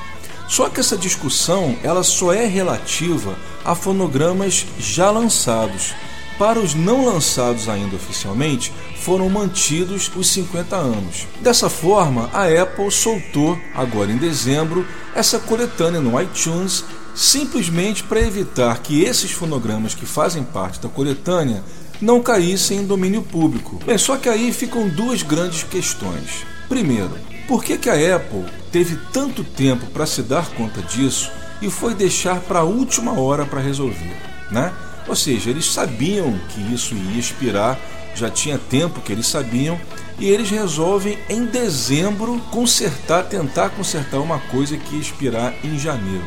Só 0.49 0.69
que 0.69 0.81
essa 0.81 0.99
discussão 0.99 1.77
ela 1.85 2.03
só 2.03 2.33
é 2.33 2.45
relativa 2.45 3.39
a 3.65 3.75
fonogramas 3.75 4.67
já 4.77 5.09
lançados. 5.11 5.95
Para 6.37 6.59
os 6.59 6.75
não 6.75 7.07
lançados 7.07 7.69
ainda 7.69 7.95
oficialmente, 7.95 8.73
foram 8.97 9.31
mantidos 9.31 10.11
os 10.17 10.27
50 10.31 10.75
anos. 10.75 11.29
Dessa 11.41 11.71
forma, 11.71 12.29
a 12.33 12.47
Apple 12.49 12.91
soltou, 12.91 13.57
agora 13.73 14.11
em 14.11 14.17
dezembro, 14.17 14.85
essa 15.15 15.39
coletânea 15.39 16.01
no 16.01 16.21
iTunes, 16.21 16.85
simplesmente 17.15 18.03
para 18.03 18.21
evitar 18.21 18.79
que 18.81 19.05
esses 19.05 19.31
fonogramas 19.31 19.95
que 19.95 20.07
fazem 20.07 20.43
parte 20.43 20.81
da 20.81 20.89
coletânea 20.89 21.63
não 22.03 22.21
caíssem 22.21 22.79
em 22.79 22.87
domínio 22.87 23.23
público. 23.23 23.79
Bem, 23.87 23.97
só 23.97 24.17
que 24.17 24.29
aí 24.29 24.53
ficam 24.53 24.89
duas 24.89 25.23
grandes 25.23 25.63
questões. 25.63 26.45
Primeiro, 26.69 27.13
por 27.47 27.63
que, 27.63 27.79
que 27.79 27.89
a 27.89 28.17
Apple 28.17 28.45
teve 28.73 28.99
tanto 29.13 29.45
tempo 29.45 29.87
para 29.87 30.05
se 30.05 30.23
dar 30.23 30.51
conta 30.51 30.83
disso 30.83 31.31
e 31.63 31.71
foi 31.71 31.95
deixar 31.95 32.41
para 32.41 32.61
a 32.61 32.65
última 32.65 33.13
hora 33.13 33.47
para 33.47 33.61
resolver, 33.61 34.17
né? 34.51 34.73
Ou 35.07 35.15
seja, 35.15 35.51
eles 35.51 35.67
sabiam 35.67 36.39
que 36.49 36.75
isso 36.75 36.95
ia 36.95 37.21
expirar, 37.21 37.79
já 38.15 38.29
tinha 38.29 38.59
tempo 38.59 39.01
que 39.01 39.13
eles 39.13 39.27
sabiam, 39.27 39.81
e 40.19 40.29
eles 40.29 40.51
resolvem 40.51 41.19
em 41.29 41.45
dezembro 41.45 42.39
consertar, 42.51 43.25
tentar 43.25 43.71
consertar 43.71 44.21
uma 44.21 44.39
coisa 44.39 44.77
que 44.77 44.97
ia 44.97 45.01
expirar 45.01 45.55
em 45.65 45.79
janeiro. 45.79 46.25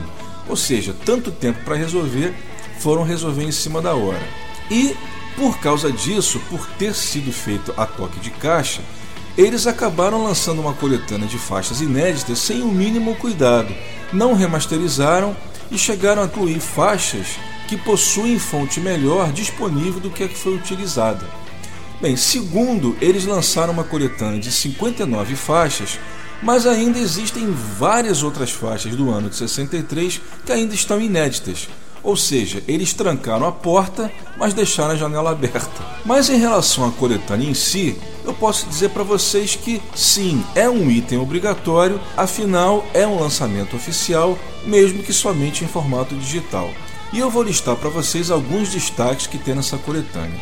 Ou 0.48 0.56
seja, 0.56 0.96
tanto 1.06 1.32
tempo 1.32 1.60
para 1.64 1.76
resolver, 1.76 2.34
foram 2.80 3.04
resolver 3.04 3.44
em 3.44 3.52
cima 3.52 3.82
da 3.82 3.94
hora. 3.94 4.24
E 4.70 4.96
por 5.36 5.60
causa 5.60 5.92
disso, 5.92 6.40
por 6.50 6.66
ter 6.78 6.94
sido 6.94 7.32
feito 7.32 7.74
a 7.78 7.86
toque 7.86 8.20
de 8.20 8.32
caixa, 8.32 8.82
eles 9.38 9.68
acabaram 9.68 10.24
lançando 10.24 10.62
uma 10.62 10.74
coletânea 10.74 11.28
de 11.28 11.38
faixas 11.38 11.82
inéditas 11.82 12.40
sem 12.40 12.62
o 12.62 12.68
mínimo 12.68 13.16
cuidado, 13.16 13.74
não 14.14 14.34
remasterizaram 14.34 15.36
e 15.70 15.78
chegaram 15.78 16.22
a 16.22 16.26
incluir 16.26 16.60
faixas 16.60 17.38
que 17.68 17.76
possuem 17.76 18.40
fonte 18.40 18.80
melhor 18.80 19.32
disponível 19.34 20.00
do 20.00 20.10
que 20.10 20.24
a 20.24 20.28
que 20.28 20.38
foi 20.38 20.56
utilizada. 20.56 21.28
Bem, 22.02 22.16
segundo, 22.16 22.96
eles 23.02 23.26
lançaram 23.26 23.74
uma 23.74 23.84
coletânea 23.84 24.40
de 24.40 24.52
59 24.52 25.36
faixas, 25.36 26.00
mas 26.42 26.68
ainda 26.68 27.00
existem 27.00 27.52
várias 27.52 28.22
outras 28.22 28.52
faixas 28.52 28.96
do 28.96 29.10
ano 29.10 29.30
de 29.30 29.36
63 29.36 30.22
que 30.46 30.52
ainda 30.52 30.76
estão 30.76 31.02
inéditas, 31.02 31.68
ou 32.06 32.16
seja, 32.16 32.64
eles 32.68 32.94
trancaram 32.94 33.48
a 33.48 33.52
porta, 33.52 34.12
mas 34.38 34.54
deixaram 34.54 34.92
a 34.92 34.96
janela 34.96 35.32
aberta. 35.32 35.84
Mas 36.06 36.30
em 36.30 36.38
relação 36.38 36.88
à 36.88 36.92
coletânea 36.92 37.50
em 37.50 37.54
si, 37.56 37.98
eu 38.24 38.34
posso 38.34 38.68
dizer 38.68 38.90
para 38.92 39.04
vocês 39.04 39.56
que 39.56 39.82
sim, 39.96 40.46
é 40.54 40.70
um 40.70 40.90
item 40.90 41.18
obrigatório, 41.18 42.00
afinal 42.16 42.86
é 42.94 43.08
um 43.08 43.20
lançamento 43.20 43.76
oficial, 43.76 44.38
mesmo 44.66 45.02
que 45.02 45.12
somente 45.12 45.64
em 45.64 45.68
formato 45.68 46.16
digital. 46.16 46.70
E 47.12 47.20
eu 47.20 47.30
vou 47.32 47.42
listar 47.42 47.76
para 47.76 47.90
vocês 47.90 48.30
alguns 48.30 48.70
destaques 48.70 49.26
que 49.26 49.40
tem 49.40 49.56
nessa 49.56 49.78
coletânea. 49.78 50.40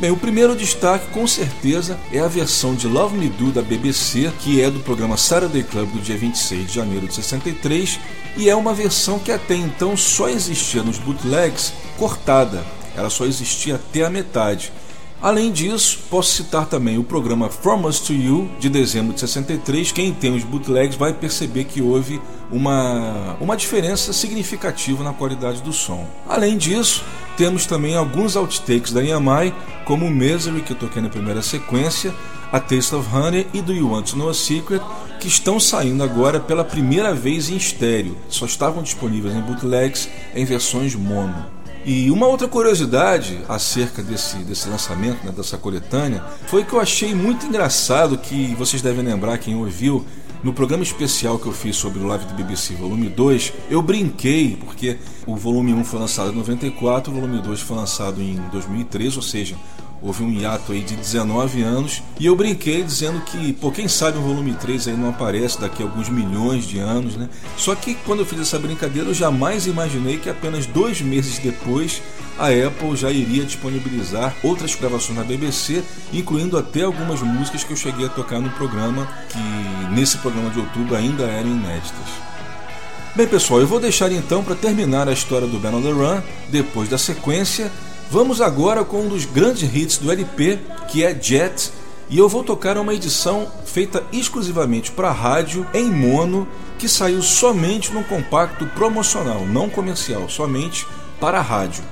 Bem, 0.00 0.10
o 0.10 0.16
primeiro 0.16 0.56
destaque 0.56 1.06
com 1.12 1.24
certeza 1.24 1.96
é 2.12 2.18
a 2.18 2.26
versão 2.26 2.74
de 2.74 2.88
Love 2.88 3.16
Me 3.16 3.28
Do 3.28 3.52
da 3.52 3.62
BBC, 3.62 4.32
que 4.40 4.60
é 4.60 4.68
do 4.68 4.80
programa 4.80 5.16
Saturday 5.16 5.62
Club 5.62 5.88
do 5.92 6.00
dia 6.00 6.16
26 6.16 6.66
de 6.66 6.74
janeiro 6.74 7.06
de 7.06 7.14
63, 7.14 8.00
e 8.36 8.50
é 8.50 8.56
uma 8.56 8.74
versão 8.74 9.20
que 9.20 9.30
até 9.30 9.54
então 9.54 9.96
só 9.96 10.28
existia 10.28 10.82
nos 10.82 10.98
bootlegs 10.98 11.72
cortada, 11.96 12.64
ela 12.96 13.08
só 13.08 13.24
existia 13.24 13.76
até 13.76 14.04
a 14.04 14.10
metade. 14.10 14.72
Além 15.24 15.50
disso, 15.50 16.00
posso 16.10 16.34
citar 16.34 16.66
também 16.66 16.98
o 16.98 17.02
programa 17.02 17.48
From 17.48 17.86
Us 17.86 17.98
to 17.98 18.12
You, 18.12 18.46
de 18.60 18.68
dezembro 18.68 19.14
de 19.14 19.20
63. 19.20 19.90
Quem 19.90 20.12
tem 20.12 20.36
os 20.36 20.44
bootlegs 20.44 20.98
vai 20.98 21.14
perceber 21.14 21.64
que 21.64 21.80
houve 21.80 22.20
uma, 22.52 23.34
uma 23.40 23.56
diferença 23.56 24.12
significativa 24.12 25.02
na 25.02 25.14
qualidade 25.14 25.62
do 25.62 25.72
som. 25.72 26.06
Além 26.28 26.58
disso, 26.58 27.02
temos 27.38 27.64
também 27.64 27.96
alguns 27.96 28.36
outtakes 28.36 28.92
da 28.92 29.02
EMI, 29.02 29.54
como 29.86 30.10
Misery, 30.10 30.60
que 30.60 30.72
eu 30.72 30.76
toquei 30.76 31.00
na 31.00 31.08
primeira 31.08 31.40
sequência, 31.40 32.14
a 32.52 32.60
Taste 32.60 32.94
of 32.94 33.08
Honey 33.10 33.46
e 33.54 33.62
Do 33.62 33.72
You 33.72 33.92
Want 33.92 34.10
to 34.10 34.18
Know 34.18 34.28
a 34.28 34.34
Secret, 34.34 34.82
que 35.20 35.26
estão 35.26 35.58
saindo 35.58 36.02
agora 36.02 36.38
pela 36.38 36.62
primeira 36.62 37.14
vez 37.14 37.48
em 37.48 37.56
estéreo. 37.56 38.14
Só 38.28 38.44
estavam 38.44 38.82
disponíveis 38.82 39.34
em 39.34 39.40
bootlegs 39.40 40.06
em 40.34 40.44
versões 40.44 40.94
mono. 40.94 41.53
E 41.86 42.10
uma 42.10 42.26
outra 42.26 42.48
curiosidade 42.48 43.40
acerca 43.46 44.02
desse, 44.02 44.36
desse 44.38 44.68
lançamento, 44.68 45.24
né, 45.24 45.30
dessa 45.30 45.58
coletânea, 45.58 46.24
foi 46.46 46.64
que 46.64 46.72
eu 46.72 46.80
achei 46.80 47.14
muito 47.14 47.44
engraçado 47.44 48.16
que 48.16 48.54
vocês 48.54 48.80
devem 48.80 49.04
lembrar, 49.04 49.36
quem 49.36 49.54
ouviu, 49.54 50.04
no 50.42 50.52
programa 50.52 50.82
especial 50.82 51.38
que 51.38 51.46
eu 51.46 51.52
fiz 51.52 51.76
sobre 51.76 51.98
o 52.00 52.06
Live 52.06 52.24
do 52.26 52.34
BBC 52.34 52.74
Volume 52.74 53.08
2, 53.08 53.52
eu 53.70 53.82
brinquei, 53.82 54.56
porque 54.56 54.98
o 55.26 55.36
volume 55.36 55.72
1 55.74 55.84
foi 55.84 56.00
lançado 56.00 56.32
em 56.32 56.36
94, 56.36 57.12
o 57.12 57.14
volume 57.14 57.40
2 57.42 57.60
foi 57.60 57.76
lançado 57.76 58.20
em 58.20 58.36
2003, 58.50 59.16
ou 59.16 59.22
seja, 59.22 59.56
houve 60.04 60.22
um 60.22 60.30
hiato 60.30 60.72
aí 60.72 60.82
de 60.82 60.94
19 60.94 61.62
anos 61.62 62.02
e 62.20 62.26
eu 62.26 62.36
brinquei 62.36 62.82
dizendo 62.82 63.22
que, 63.22 63.54
pô, 63.54 63.72
quem 63.72 63.88
sabe 63.88 64.18
o 64.18 64.20
volume 64.20 64.52
3 64.52 64.88
aí 64.88 64.96
não 64.96 65.08
aparece 65.08 65.58
daqui 65.58 65.82
a 65.82 65.86
alguns 65.86 66.10
milhões 66.10 66.66
de 66.66 66.78
anos, 66.78 67.16
né? 67.16 67.30
Só 67.56 67.74
que 67.74 67.94
quando 67.94 68.20
eu 68.20 68.26
fiz 68.26 68.38
essa 68.38 68.58
brincadeira 68.58 69.08
eu 69.08 69.14
jamais 69.14 69.66
imaginei 69.66 70.18
que 70.18 70.28
apenas 70.28 70.66
dois 70.66 71.00
meses 71.00 71.38
depois 71.38 72.02
a 72.38 72.48
Apple 72.48 72.94
já 72.94 73.10
iria 73.10 73.44
disponibilizar 73.44 74.36
outras 74.42 74.74
gravações 74.74 75.16
na 75.16 75.24
BBC, 75.24 75.82
incluindo 76.12 76.58
até 76.58 76.82
algumas 76.82 77.22
músicas 77.22 77.64
que 77.64 77.72
eu 77.72 77.76
cheguei 77.76 78.04
a 78.04 78.10
tocar 78.10 78.40
no 78.40 78.50
programa, 78.50 79.08
que 79.30 79.94
nesse 79.94 80.18
programa 80.18 80.50
de 80.50 80.58
outubro 80.58 80.96
ainda 80.96 81.22
eram 81.24 81.48
inéditas. 81.48 82.34
Bem 83.14 83.28
pessoal, 83.28 83.60
eu 83.60 83.66
vou 83.68 83.78
deixar 83.78 84.10
então 84.10 84.42
para 84.42 84.56
terminar 84.56 85.08
a 85.08 85.12
história 85.12 85.46
do 85.46 85.60
Ben 85.60 85.72
on 85.72 85.80
the 85.80 85.92
Run, 85.92 86.20
depois 86.50 86.88
da 86.88 86.98
sequência, 86.98 87.70
Vamos 88.10 88.40
agora 88.40 88.84
com 88.84 89.02
um 89.02 89.08
dos 89.08 89.24
grandes 89.24 89.62
hits 89.74 89.98
do 89.98 90.10
LP, 90.10 90.58
que 90.88 91.02
é 91.02 91.18
Jet, 91.20 91.72
e 92.08 92.18
eu 92.18 92.28
vou 92.28 92.44
tocar 92.44 92.76
uma 92.76 92.94
edição 92.94 93.46
feita 93.64 94.04
exclusivamente 94.12 94.92
para 94.92 95.10
rádio 95.10 95.66
em 95.74 95.90
mono, 95.90 96.46
que 96.78 96.88
saiu 96.88 97.22
somente 97.22 97.92
no 97.92 98.04
compacto 98.04 98.66
promocional, 98.66 99.46
não 99.46 99.68
comercial, 99.68 100.28
somente 100.28 100.86
para 101.18 101.40
rádio. 101.40 101.82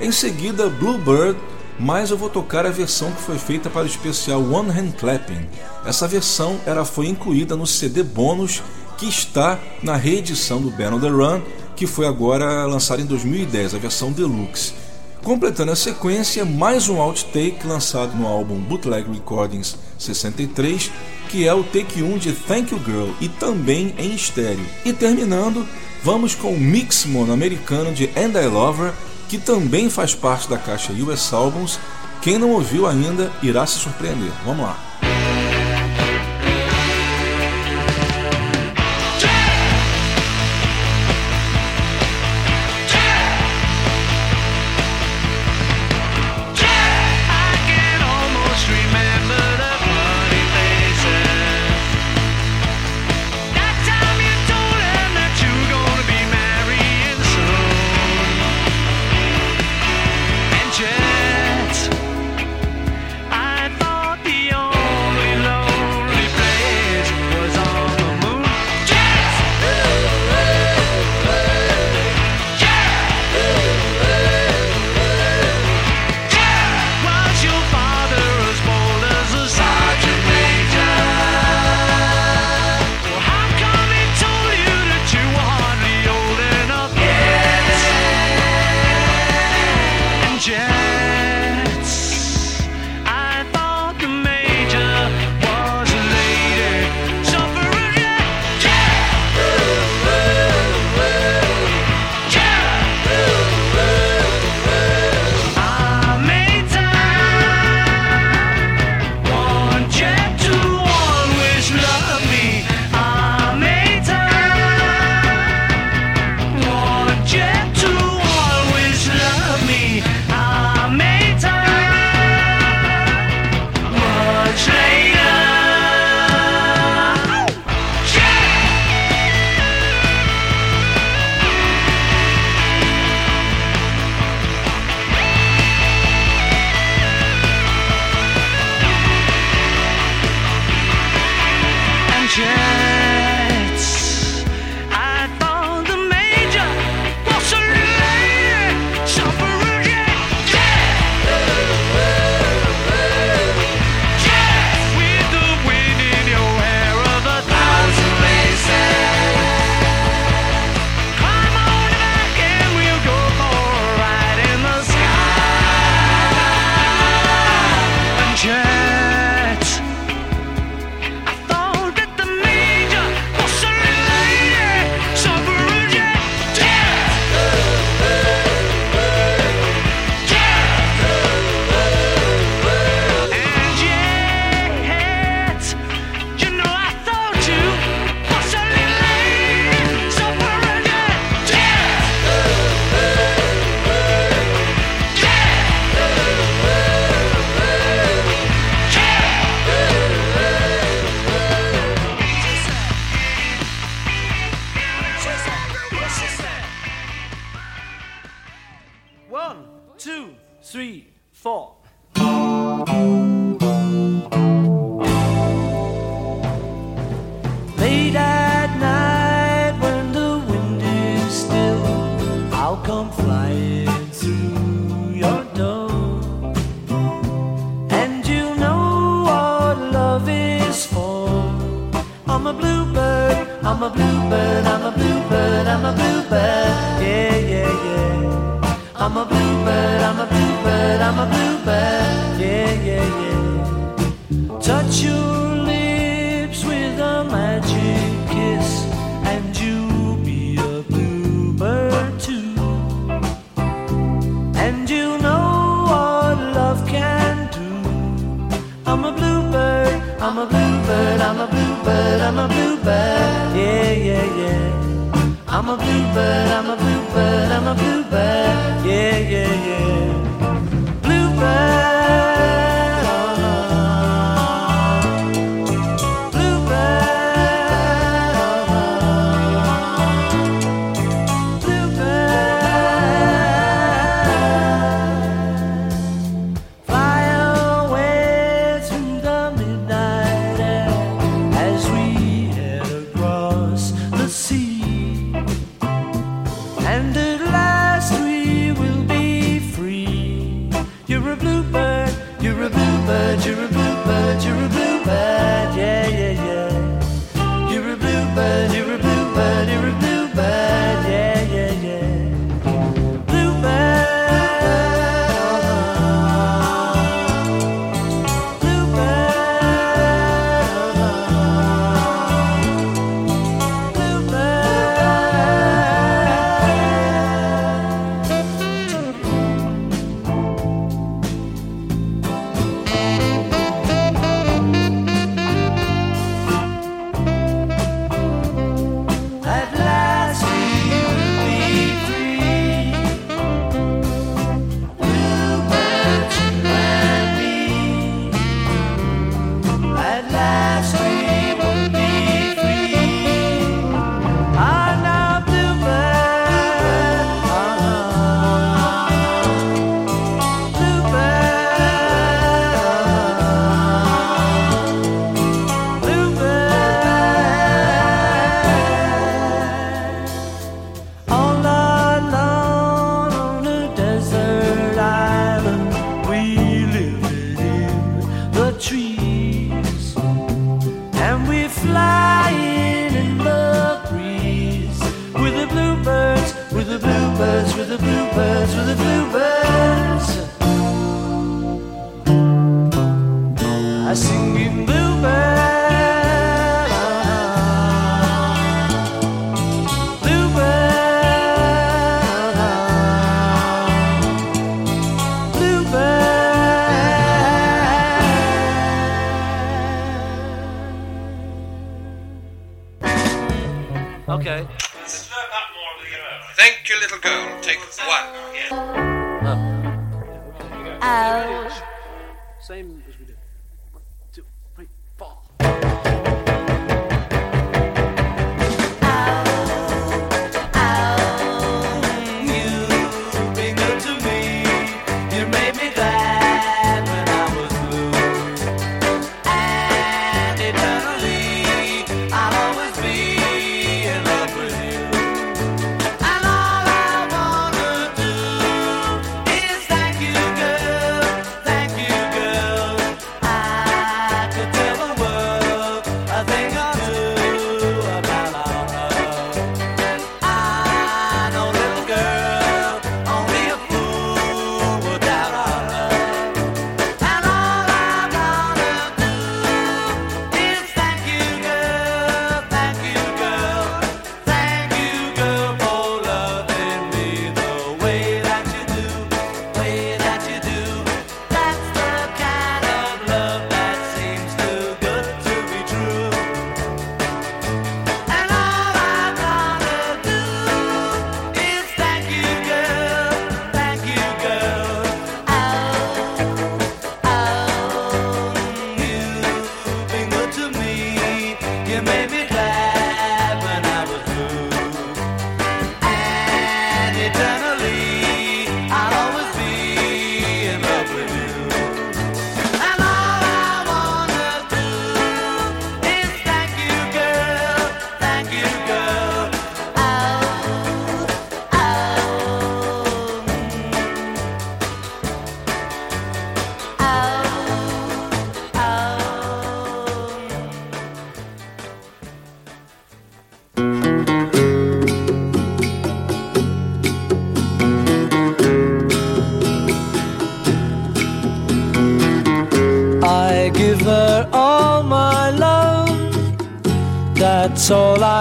Em 0.00 0.10
seguida, 0.10 0.68
Bluebird, 0.68 1.38
mas 1.78 2.10
eu 2.10 2.16
vou 2.16 2.30
tocar 2.30 2.66
a 2.66 2.70
versão 2.70 3.12
que 3.12 3.22
foi 3.22 3.38
feita 3.38 3.70
para 3.70 3.82
o 3.82 3.86
especial 3.86 4.42
One 4.42 4.70
Hand 4.70 4.92
Clapping. 4.98 5.46
Essa 5.84 6.08
versão 6.08 6.58
ela 6.66 6.84
foi 6.84 7.06
incluída 7.06 7.54
no 7.54 7.66
CD 7.66 8.02
bônus 8.02 8.62
que 8.96 9.06
está 9.06 9.58
na 9.80 9.94
reedição 9.94 10.60
do 10.60 10.70
Band 10.70 10.96
on 10.96 11.00
the 11.00 11.08
Run, 11.08 11.40
que 11.76 11.86
foi 11.86 12.06
agora 12.06 12.64
lançada 12.66 13.00
em 13.00 13.06
2010, 13.06 13.74
a 13.74 13.78
versão 13.78 14.10
deluxe. 14.10 14.74
Completando 15.22 15.72
a 15.72 15.76
sequência, 15.76 16.44
mais 16.44 16.88
um 16.88 16.98
outtake 16.98 17.66
lançado 17.66 18.16
no 18.16 18.26
álbum 18.26 18.58
Bootleg 18.60 19.10
Recordings 19.10 19.76
63, 19.98 20.90
que 21.28 21.46
é 21.46 21.52
o 21.52 21.64
take 21.64 22.02
1 22.02 22.18
de 22.18 22.32
Thank 22.32 22.72
You 22.72 22.80
Girl 22.84 23.10
e 23.20 23.28
também 23.28 23.94
em 23.98 24.14
estéreo. 24.14 24.64
E 24.84 24.92
terminando, 24.92 25.66
vamos 26.02 26.34
com 26.34 26.52
o 26.52 26.58
mix 26.58 27.04
mono-americano 27.04 27.92
de 27.92 28.06
And 28.16 28.40
I 28.40 28.46
Love 28.46 28.84
Her, 28.84 28.92
que 29.28 29.38
também 29.38 29.90
faz 29.90 30.14
parte 30.14 30.48
da 30.48 30.56
caixa 30.56 30.92
US 30.92 31.32
Albums. 31.32 31.78
Quem 32.22 32.38
não 32.38 32.50
ouviu 32.52 32.86
ainda 32.86 33.30
irá 33.42 33.66
se 33.66 33.78
surpreender. 33.78 34.32
Vamos 34.46 34.64
lá. 34.64 34.87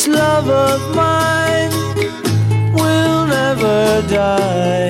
This 0.00 0.08
love 0.08 0.48
of 0.48 0.96
mine 0.96 1.70
will 2.72 3.26
never 3.26 4.00
die, 4.08 4.89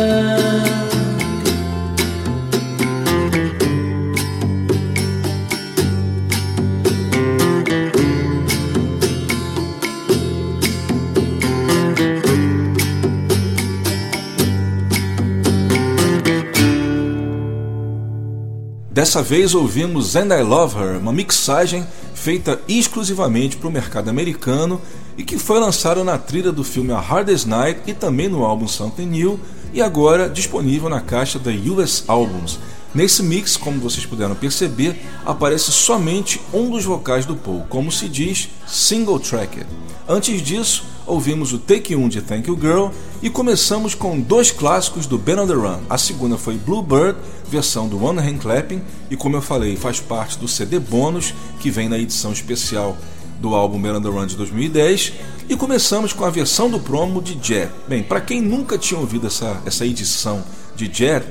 Dessa 19.11 19.23
vez 19.23 19.53
ouvimos 19.53 20.15
And 20.15 20.33
I 20.33 20.41
Love 20.41 20.79
Her, 20.79 20.97
uma 20.97 21.11
mixagem 21.11 21.85
feita 22.15 22.61
exclusivamente 22.65 23.57
para 23.57 23.67
o 23.67 23.71
mercado 23.71 24.09
americano 24.09 24.81
e 25.17 25.23
que 25.25 25.37
foi 25.37 25.59
lançada 25.59 26.01
na 26.01 26.17
trilha 26.17 26.49
do 26.49 26.63
filme 26.63 26.93
A 26.93 26.99
Hardest 27.01 27.45
Night 27.45 27.81
e 27.85 27.93
também 27.93 28.29
no 28.29 28.45
álbum 28.45 28.69
Something 28.69 29.07
New 29.07 29.37
e 29.73 29.81
agora 29.81 30.29
disponível 30.29 30.87
na 30.87 31.01
caixa 31.01 31.37
da 31.37 31.51
US 31.51 32.05
Albums. 32.07 32.57
Nesse 32.95 33.21
mix, 33.21 33.57
como 33.57 33.81
vocês 33.81 34.05
puderam 34.05 34.33
perceber, 34.33 34.97
aparece 35.25 35.73
somente 35.73 36.39
um 36.53 36.69
dos 36.69 36.85
vocais 36.85 37.25
do 37.25 37.35
Paul, 37.35 37.65
como 37.67 37.91
se 37.91 38.07
diz, 38.07 38.47
single 38.65 39.19
tracked. 39.19 39.67
Antes 40.07 40.41
disso, 40.41 40.85
ouvimos 41.11 41.51
o 41.51 41.59
Take 41.59 41.93
1 41.93 42.07
de 42.07 42.21
Thank 42.21 42.47
You 42.47 42.57
Girl 42.57 42.87
e 43.21 43.29
começamos 43.29 43.93
com 43.93 44.17
dois 44.17 44.49
clássicos 44.49 45.05
do 45.05 45.17
Ben 45.17 45.37
on 45.37 45.45
the 45.45 45.53
Run. 45.53 45.79
A 45.89 45.97
segunda 45.97 46.37
foi 46.37 46.55
Bluebird, 46.55 47.19
versão 47.49 47.89
do 47.89 48.01
One 48.01 48.19
Hand 48.19 48.37
Clapping, 48.37 48.81
e 49.09 49.17
como 49.17 49.35
eu 49.35 49.41
falei, 49.41 49.75
faz 49.75 49.99
parte 49.99 50.39
do 50.39 50.47
CD 50.47 50.79
bônus 50.79 51.33
que 51.59 51.69
vem 51.69 51.89
na 51.89 51.99
edição 51.99 52.31
especial 52.31 52.95
do 53.41 53.53
álbum 53.53 53.81
Ben 53.81 53.91
on 53.91 54.01
the 54.01 54.07
Run 54.07 54.25
de 54.25 54.37
2010. 54.37 55.11
E 55.49 55.55
começamos 55.57 56.13
com 56.13 56.23
a 56.23 56.29
versão 56.29 56.69
do 56.69 56.79
promo 56.79 57.21
de 57.21 57.37
Jet. 57.45 57.69
Bem, 57.89 58.01
para 58.01 58.21
quem 58.21 58.39
nunca 58.39 58.77
tinha 58.77 58.97
ouvido 58.97 59.27
essa, 59.27 59.61
essa 59.65 59.85
edição 59.85 60.41
de 60.77 60.85
Jet, 60.85 61.25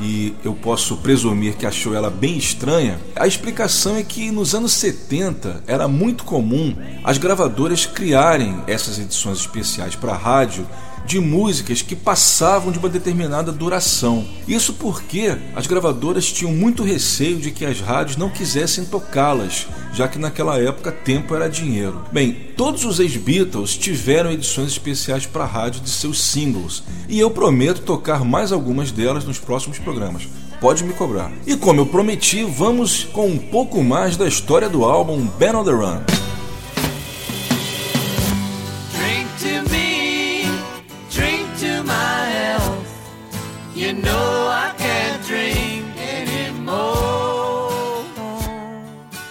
e 0.00 0.34
eu 0.44 0.54
posso 0.54 0.96
presumir 0.98 1.56
que 1.56 1.66
achou 1.66 1.94
ela 1.94 2.10
bem 2.10 2.36
estranha, 2.36 2.98
a 3.16 3.26
explicação 3.26 3.96
é 3.96 4.02
que 4.02 4.30
nos 4.30 4.54
anos 4.54 4.72
70 4.72 5.62
era 5.66 5.86
muito 5.88 6.24
comum 6.24 6.76
as 7.02 7.18
gravadoras 7.18 7.86
criarem 7.86 8.62
essas 8.66 8.98
edições 8.98 9.38
especiais 9.38 9.94
para 9.94 10.14
rádio 10.14 10.66
de 11.04 11.20
músicas 11.20 11.82
que 11.82 11.94
passavam 11.94 12.72
de 12.72 12.78
uma 12.78 12.88
determinada 12.88 13.52
duração. 13.52 14.26
Isso 14.48 14.72
porque 14.74 15.36
as 15.54 15.66
gravadoras 15.66 16.32
tinham 16.32 16.52
muito 16.52 16.82
receio 16.82 17.38
de 17.38 17.50
que 17.50 17.64
as 17.64 17.80
rádios 17.80 18.16
não 18.16 18.30
quisessem 18.30 18.84
tocá-las, 18.84 19.66
já 19.92 20.08
que 20.08 20.18
naquela 20.18 20.58
época 20.58 20.90
tempo 20.90 21.34
era 21.34 21.48
dinheiro. 21.48 22.02
Bem, 22.12 22.32
todos 22.56 22.84
os 22.84 23.00
ex-Beatles 23.00 23.76
tiveram 23.76 24.30
edições 24.30 24.68
especiais 24.68 25.26
para 25.26 25.44
rádio 25.44 25.80
de 25.80 25.90
seus 25.90 26.22
singles, 26.22 26.82
e 27.08 27.18
eu 27.20 27.30
prometo 27.30 27.82
tocar 27.82 28.24
mais 28.24 28.52
algumas 28.52 28.90
delas 28.90 29.24
nos 29.24 29.38
próximos 29.38 29.78
programas. 29.78 30.26
Pode 30.60 30.84
me 30.84 30.94
cobrar. 30.94 31.30
E 31.46 31.56
como 31.56 31.80
eu 31.80 31.86
prometi, 31.86 32.42
vamos 32.42 33.04
com 33.04 33.26
um 33.26 33.38
pouco 33.38 33.82
mais 33.82 34.16
da 34.16 34.26
história 34.26 34.68
do 34.68 34.84
álbum 34.84 35.26
Ben 35.38 35.54
on 35.54 35.64
the 35.64 35.70
Run. 35.70 36.23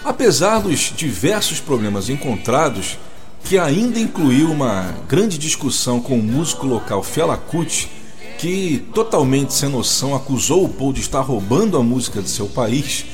Apesar 0.04 0.60
dos 0.60 0.92
diversos 0.94 1.60
problemas 1.60 2.10
encontrados, 2.10 2.98
que 3.42 3.58
ainda 3.58 3.98
incluiu 3.98 4.50
uma 4.50 4.94
grande 5.08 5.38
discussão 5.38 5.98
com 5.98 6.18
o 6.18 6.22
músico 6.22 6.66
local 6.66 7.02
Fela 7.02 7.38
Kuti, 7.38 7.90
que 8.38 8.84
totalmente 8.92 9.54
sem 9.54 9.70
noção 9.70 10.14
acusou 10.14 10.64
o 10.64 10.68
Paul 10.68 10.92
de 10.92 11.00
estar 11.00 11.22
roubando 11.22 11.78
a 11.78 11.82
música 11.82 12.20
de 12.20 12.28
seu 12.28 12.46
país, 12.46 13.06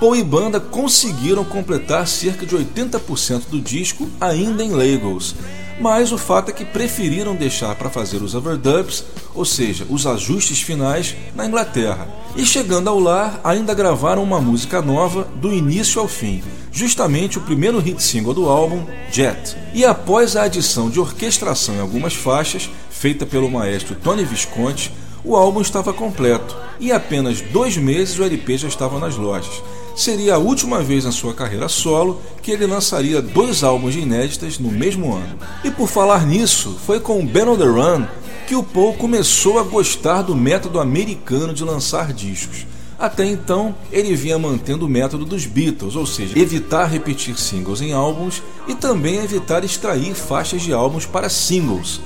Paul 0.00 0.16
e 0.16 0.24
banda 0.24 0.58
conseguiram 0.58 1.44
completar 1.44 2.06
cerca 2.06 2.46
de 2.46 2.56
80% 2.56 3.48
do 3.50 3.60
disco 3.60 4.08
ainda 4.18 4.64
em 4.64 4.70
Lagos. 4.70 5.34
Mas 5.80 6.10
o 6.10 6.18
fato 6.18 6.50
é 6.50 6.52
que 6.52 6.64
preferiram 6.64 7.36
deixar 7.36 7.74
para 7.76 7.88
fazer 7.88 8.20
os 8.22 8.34
overdubs, 8.34 9.04
ou 9.34 9.44
seja, 9.44 9.86
os 9.88 10.06
ajustes 10.06 10.60
finais, 10.60 11.14
na 11.34 11.46
Inglaterra. 11.46 12.08
E 12.36 12.44
chegando 12.44 12.88
ao 12.88 12.98
lar, 12.98 13.40
ainda 13.44 13.74
gravaram 13.74 14.22
uma 14.22 14.40
música 14.40 14.82
nova 14.82 15.24
do 15.36 15.52
início 15.52 16.00
ao 16.00 16.08
fim, 16.08 16.42
justamente 16.72 17.38
o 17.38 17.42
primeiro 17.42 17.78
hit 17.78 18.02
single 18.02 18.34
do 18.34 18.48
álbum, 18.48 18.84
Jet. 19.10 19.56
E 19.72 19.84
após 19.84 20.36
a 20.36 20.42
adição 20.42 20.90
de 20.90 20.98
orquestração 20.98 21.76
em 21.76 21.80
algumas 21.80 22.14
faixas, 22.14 22.68
feita 22.90 23.24
pelo 23.24 23.50
maestro 23.50 23.94
Tony 23.94 24.24
Visconti, 24.24 24.92
o 25.24 25.36
álbum 25.36 25.60
estava 25.60 25.92
completo 25.92 26.56
e 26.80 26.90
apenas 26.90 27.40
dois 27.40 27.76
meses 27.76 28.18
o 28.18 28.24
LP 28.24 28.58
já 28.58 28.68
estava 28.68 28.98
nas 28.98 29.16
lojas. 29.16 29.62
Seria 29.98 30.36
a 30.36 30.38
última 30.38 30.80
vez 30.80 31.04
na 31.04 31.10
sua 31.10 31.34
carreira 31.34 31.68
solo 31.68 32.22
que 32.40 32.52
ele 32.52 32.68
lançaria 32.68 33.20
dois 33.20 33.64
álbuns 33.64 33.94
de 33.94 33.98
inéditas 33.98 34.56
no 34.56 34.70
mesmo 34.70 35.12
ano. 35.12 35.36
E 35.64 35.72
por 35.72 35.88
falar 35.88 36.24
nisso, 36.24 36.78
foi 36.86 37.00
com 37.00 37.26
Ben 37.26 37.48
on 37.48 37.56
the 37.56 37.64
Run 37.64 38.06
que 38.46 38.54
o 38.54 38.62
Paul 38.62 38.94
começou 38.94 39.58
a 39.58 39.64
gostar 39.64 40.22
do 40.22 40.36
método 40.36 40.78
americano 40.78 41.52
de 41.52 41.64
lançar 41.64 42.12
discos. 42.12 42.64
Até 42.96 43.26
então, 43.26 43.74
ele 43.90 44.14
vinha 44.14 44.38
mantendo 44.38 44.86
o 44.86 44.88
método 44.88 45.24
dos 45.24 45.46
Beatles, 45.46 45.96
ou 45.96 46.06
seja, 46.06 46.38
evitar 46.38 46.86
repetir 46.86 47.36
singles 47.36 47.80
em 47.80 47.92
álbuns 47.92 48.40
e 48.68 48.76
também 48.76 49.16
evitar 49.16 49.64
extrair 49.64 50.14
faixas 50.14 50.62
de 50.62 50.72
álbuns 50.72 51.06
para 51.06 51.28
singles. 51.28 52.00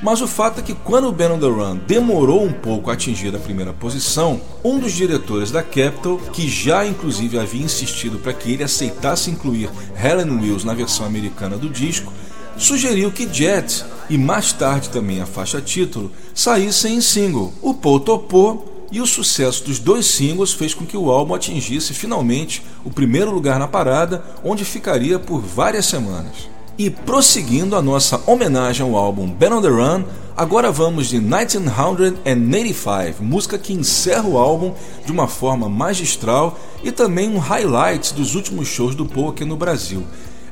Mas 0.00 0.20
o 0.20 0.28
fato 0.28 0.60
é 0.60 0.62
que 0.62 0.74
quando 0.74 1.08
o 1.08 1.12
Ben 1.12 1.32
on 1.32 1.40
the 1.40 1.46
Run 1.46 1.80
demorou 1.86 2.44
um 2.44 2.52
pouco 2.52 2.88
a 2.88 2.92
atingir 2.92 3.34
a 3.34 3.38
primeira 3.38 3.72
posição, 3.72 4.40
um 4.62 4.78
dos 4.78 4.92
diretores 4.92 5.50
da 5.50 5.62
Capitol, 5.62 6.18
que 6.32 6.48
já 6.48 6.86
inclusive 6.86 7.38
havia 7.38 7.64
insistido 7.64 8.18
para 8.18 8.32
que 8.32 8.52
ele 8.52 8.62
aceitasse 8.62 9.28
incluir 9.30 9.68
Helen 10.00 10.38
Wills 10.38 10.64
na 10.64 10.72
versão 10.72 11.04
americana 11.04 11.56
do 11.56 11.68
disco, 11.68 12.12
sugeriu 12.56 13.10
que 13.10 13.28
Jet 13.32 13.84
e 14.08 14.16
mais 14.16 14.52
tarde 14.52 14.88
também 14.88 15.20
a 15.20 15.26
faixa 15.26 15.60
título 15.60 16.12
saíssem 16.32 16.96
em 16.96 17.00
single. 17.00 17.52
O 17.60 17.74
Paul 17.74 17.98
topou 17.98 18.86
e 18.92 19.00
o 19.00 19.06
sucesso 19.06 19.64
dos 19.64 19.80
dois 19.80 20.06
singles 20.06 20.52
fez 20.52 20.74
com 20.74 20.86
que 20.86 20.96
o 20.96 21.10
álbum 21.10 21.34
atingisse 21.34 21.92
finalmente 21.92 22.62
o 22.84 22.90
primeiro 22.90 23.32
lugar 23.32 23.58
na 23.58 23.66
parada, 23.66 24.24
onde 24.44 24.64
ficaria 24.64 25.18
por 25.18 25.40
várias 25.40 25.86
semanas. 25.86 26.48
E 26.78 26.88
prosseguindo 26.88 27.74
a 27.74 27.82
nossa 27.82 28.22
homenagem 28.24 28.86
ao 28.86 28.94
álbum 28.94 29.28
Ben 29.28 29.52
on 29.52 29.60
the 29.60 29.66
Run, 29.66 30.04
agora 30.36 30.70
vamos 30.70 31.08
de 31.08 31.18
1985, 31.18 33.20
música 33.20 33.58
que 33.58 33.72
encerra 33.72 34.28
o 34.28 34.38
álbum 34.38 34.72
de 35.04 35.10
uma 35.10 35.26
forma 35.26 35.68
magistral 35.68 36.56
e 36.84 36.92
também 36.92 37.28
um 37.28 37.38
highlight 37.38 38.14
dos 38.14 38.36
últimos 38.36 38.68
shows 38.68 38.94
do 38.94 39.04
Paul 39.04 39.30
aqui 39.30 39.44
no 39.44 39.56
Brasil. 39.56 40.04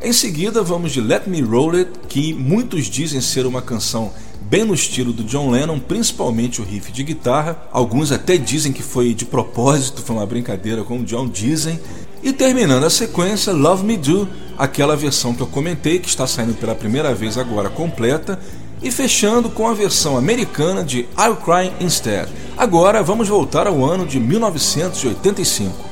Em 0.02 0.12
seguida, 0.12 0.64
vamos 0.64 0.90
de 0.90 1.00
Let 1.00 1.28
Me 1.28 1.42
Roll 1.42 1.76
It, 1.76 1.92
que 2.08 2.34
muitos 2.34 2.86
dizem 2.86 3.20
ser 3.20 3.46
uma 3.46 3.62
canção 3.62 4.10
bem 4.40 4.64
no 4.64 4.74
estilo 4.74 5.12
do 5.12 5.22
John 5.22 5.50
Lennon, 5.50 5.78
principalmente 5.78 6.60
o 6.60 6.64
riff 6.64 6.90
de 6.90 7.04
guitarra. 7.04 7.68
Alguns 7.70 8.10
até 8.10 8.36
dizem 8.36 8.72
que 8.72 8.82
foi 8.82 9.14
de 9.14 9.24
propósito, 9.24 10.02
foi 10.02 10.16
uma 10.16 10.26
brincadeira 10.26 10.82
com 10.82 10.98
o 10.98 11.04
John 11.04 11.28
dizem. 11.28 11.78
E 12.26 12.32
terminando 12.32 12.82
a 12.82 12.90
sequência, 12.90 13.52
Love 13.52 13.84
Me 13.84 13.96
Do, 13.96 14.28
aquela 14.58 14.96
versão 14.96 15.32
que 15.32 15.42
eu 15.42 15.46
comentei, 15.46 16.00
que 16.00 16.08
está 16.08 16.26
saindo 16.26 16.54
pela 16.54 16.74
primeira 16.74 17.14
vez 17.14 17.38
agora 17.38 17.70
completa, 17.70 18.40
e 18.82 18.90
fechando 18.90 19.48
com 19.48 19.68
a 19.68 19.72
versão 19.72 20.16
americana 20.16 20.82
de 20.82 21.06
I'll 21.16 21.36
Cry 21.36 21.72
Instead. 21.78 22.28
Agora 22.56 23.00
vamos 23.00 23.28
voltar 23.28 23.68
ao 23.68 23.84
ano 23.84 24.04
de 24.04 24.18
1985. 24.18 25.85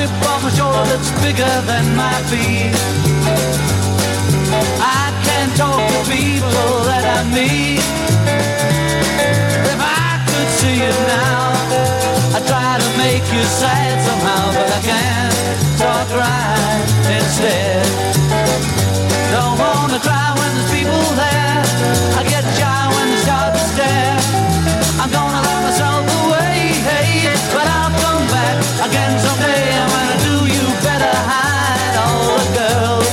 A 0.00 0.02
chip 0.02 0.28
on 0.30 0.42
my 0.42 0.50
shoulder 0.56 0.84
that's 0.88 1.10
bigger 1.20 1.54
than 1.68 1.84
my 1.94 2.16
feet. 2.32 2.72
I 4.80 5.12
can't 5.26 5.52
talk 5.60 5.76
to 5.76 6.00
people 6.08 6.72
that 6.88 7.04
I 7.04 7.20
meet. 7.36 7.84
If 9.68 9.76
I 9.76 10.24
could 10.24 10.50
see 10.56 10.76
you 10.80 10.94
now, 11.04 11.52
I'd 12.32 12.46
try 12.48 12.80
to 12.80 12.88
make 12.96 13.24
you 13.28 13.44
sad 13.44 14.00
somehow, 14.08 14.44
but 14.56 14.68
I 14.72 14.80
can't, 14.88 15.58
so 15.76 15.84
I 15.84 16.04
cry 16.08 16.56
instead. 17.20 17.84
Don't 19.36 19.58
wanna 19.60 20.00
cry 20.00 20.32
when 20.40 20.50
there's 20.56 20.70
people 20.72 21.04
there. 21.12 21.60
I 22.16 22.22
get 22.24 22.44
shy 22.56 22.80
when 22.96 23.06
they 23.12 23.20
start 23.20 23.52
to 23.52 23.62
stare. 23.74 24.16
I'm 24.96 25.10
gonna 25.12 25.44
lock 25.44 25.60
myself 25.68 26.04
away, 26.24 26.80
but 27.52 27.66
come 27.68 27.68
back 27.68 28.19
again 28.86 29.12
someday. 29.18 29.62
And 29.78 29.88
when 29.94 30.06
I 30.14 30.18
do, 30.28 30.36
you 30.56 30.64
better 30.82 31.14
hide 31.30 31.96
all 32.04 32.36
the 32.40 32.48
girls. 32.60 33.08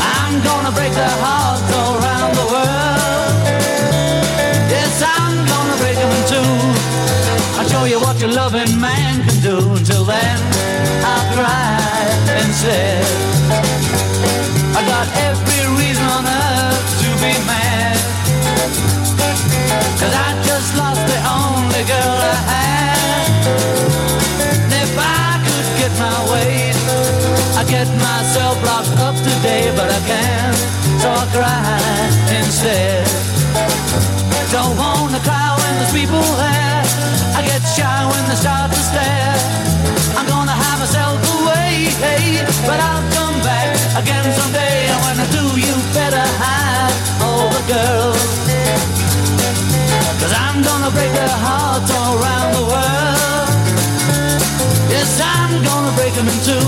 I'm 0.00 0.34
gonna 0.48 0.72
break 0.78 0.92
their 0.92 1.16
hearts 1.24 1.68
all 1.78 1.94
around 2.00 2.32
the 2.40 2.46
world. 2.54 3.34
Yes, 4.74 4.94
I'm 5.02 5.36
gonna 5.52 5.76
break 5.82 5.96
them 6.02 6.10
in 6.18 6.22
two. 6.32 6.52
I'll 7.58 7.68
show 7.68 7.84
you 7.84 7.98
what 8.00 8.20
your 8.20 8.32
loving 8.32 8.74
man 8.80 9.14
can 9.26 9.38
do. 9.40 9.56
Until 9.78 10.04
then, 10.04 10.38
I'll 11.10 11.26
cry 11.36 11.78
instead. 12.44 13.04
I 14.78 14.80
got 14.92 15.06
every 15.28 15.62
reason 15.80 16.06
on 16.16 16.24
earth 16.26 16.86
to 17.02 17.08
be 17.22 17.32
mad. 17.46 17.96
Cause 20.00 20.14
I 20.26 20.30
just 20.48 20.76
lost 20.76 21.02
the 21.06 21.20
only 21.38 21.84
girl 21.86 22.16
I 22.18 22.36
had. 22.50 23.21
If 24.82 24.92
I 24.98 25.40
could 25.44 25.68
get 25.80 25.92
my 25.98 26.18
way, 26.32 26.72
I 27.58 27.62
get 27.64 27.88
myself 27.98 28.56
locked 28.64 28.98
up 29.06 29.16
today, 29.16 29.72
but 29.76 29.88
I 29.90 30.00
can't, 30.06 30.56
so 31.02 31.08
I 31.10 31.24
cry 31.34 31.78
instead. 32.38 33.06
Don't 34.50 34.76
wanna 34.76 35.20
cry 35.20 35.48
when 35.58 35.72
there's 35.78 35.92
people 35.92 36.22
there. 36.36 36.82
I 37.38 37.40
get 37.42 37.62
shy 37.76 37.98
when 38.10 38.22
they 38.28 38.36
start 38.36 38.70
to 38.70 38.82
stare. 38.90 39.36
I'm 40.18 40.26
gonna 40.28 40.52
hide 40.52 40.78
myself 40.78 41.18
away, 41.40 41.88
but 42.68 42.78
I'll 42.78 43.06
come 43.16 43.36
back 43.40 43.72
again 44.00 44.26
someday. 44.38 44.76
And 44.92 44.98
when 45.04 45.16
I 45.24 45.26
do, 45.36 45.44
you 45.66 45.74
better 45.96 46.26
hide 46.42 46.94
all 47.24 47.48
the. 47.70 48.12
Cause 50.20 50.34
I'm 50.44 50.62
gonna 50.62 50.90
break 50.90 51.12
their 51.12 51.36
hearts 51.46 51.90
all 51.96 52.12
around 52.20 52.54
the 52.54 52.64
world. 52.70 53.01
Yes, 55.02 55.20
I'm 55.20 55.64
gonna 55.64 55.90
break 55.96 56.14
them 56.14 56.28
in 56.28 56.38
two 56.46 56.62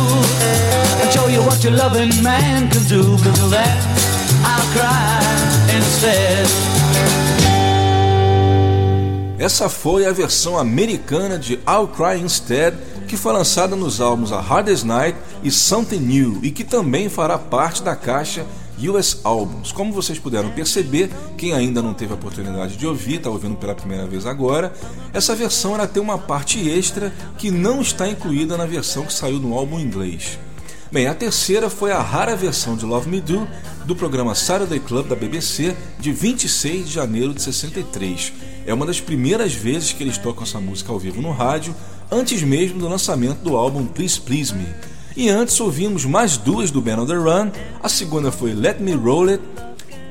and 1.01 1.13
show 1.13 1.29
you 1.29 1.41
what 1.47 1.63
your 1.63 1.73
loving 1.75 2.11
man 2.21 2.69
can 2.69 2.83
do. 2.89 3.17
I'll 4.43 4.67
cry 4.75 5.21
instead. 5.77 6.49
Essa 9.39 9.69
foi 9.69 10.05
a 10.07 10.13
versão 10.13 10.59
americana 10.59 11.39
de 11.39 11.61
I'll 11.65 11.87
Cry 11.87 12.21
Instead, 12.21 12.75
que 13.07 13.17
foi 13.17 13.33
lançada 13.33 13.77
nos 13.77 14.01
álbuns 14.01 14.33
A 14.33 14.41
Hardest 14.41 14.85
Night 14.85 15.17
e 15.45 15.51
Something 15.53 16.01
New, 16.01 16.41
e 16.43 16.51
que 16.51 16.65
também 16.65 17.09
fará 17.09 17.39
parte 17.39 17.85
da 17.85 17.95
caixa 17.95 18.45
US 18.79 19.21
Albums. 19.25 19.73
Como 19.73 19.93
vocês 19.93 20.19
puderam 20.19 20.51
perceber, 20.51 21.11
quem 21.37 21.53
ainda 21.53 21.83
não 21.83 21.95
teve 21.95 22.13
a 22.13 22.17
oportunidade 22.17 22.77
de 22.77 22.87
ouvir, 22.87 23.17
está 23.17 23.31
ouvindo 23.31 23.57
pela 23.57 23.75
primeira 23.75 24.07
vez 24.07 24.27
agora, 24.27 24.73
essa 25.13 25.35
versão 25.35 25.75
ela 25.75 25.87
tem 25.87 26.03
uma 26.03 26.19
parte 26.19 26.69
extra 26.69 27.13
que 27.39 27.51
não 27.51 27.81
está 27.81 28.09
incluída 28.09 28.57
na 28.57 28.67
versão 28.67 29.05
que 29.05 29.13
saiu 29.13 29.39
no 29.39 29.55
álbum 29.55 29.79
inglês. 29.79 30.39
Bem, 30.91 31.09
a 31.09 31.15
terceira 31.15 31.69
foi 31.69 31.91
a 31.91 32.01
rara 32.01 32.37
versão 32.37 32.77
de 32.77 32.85
Love 32.85 33.09
Me 33.09 33.21
Do 33.21 33.49
do 33.85 33.97
programa 33.97 34.35
Saturday 34.35 34.79
Club 34.79 35.09
da 35.09 35.17
BBC 35.17 35.77
de 35.99 36.13
26 36.13 36.87
de 36.87 36.93
janeiro 36.93 37.35
de 37.35 37.43
63. 37.43 38.33
É 38.67 38.73
uma 38.73 38.87
das 38.87 39.01
primeiras 39.01 39.53
vezes 39.53 39.93
que 39.93 40.03
eles 40.03 40.17
tocam 40.17 40.45
essa 40.45 40.61
música 40.61 40.93
ao 40.93 40.99
vivo 40.99 41.21
no 41.21 41.33
rádio, 41.33 41.75
antes 42.11 42.43
mesmo 42.43 42.79
do 42.79 42.89
lançamento 42.89 43.39
do 43.39 43.57
álbum 43.57 43.85
Please 43.87 44.21
Please 44.21 44.55
Me. 44.55 44.67
E 45.17 45.29
antes 45.29 45.61
ouvimos 45.61 46.05
mais 46.05 46.37
duas 46.37 46.73
do 46.73 46.81
Band 46.81 47.03
on 47.03 47.07
the 47.07 47.15
Run, 47.15 47.53
a 47.81 47.89
segunda 47.89 48.33
foi 48.33 48.53
Let 48.53 48.81
Me 48.81 48.95
Roll 48.95 49.29
It. 49.29 49.41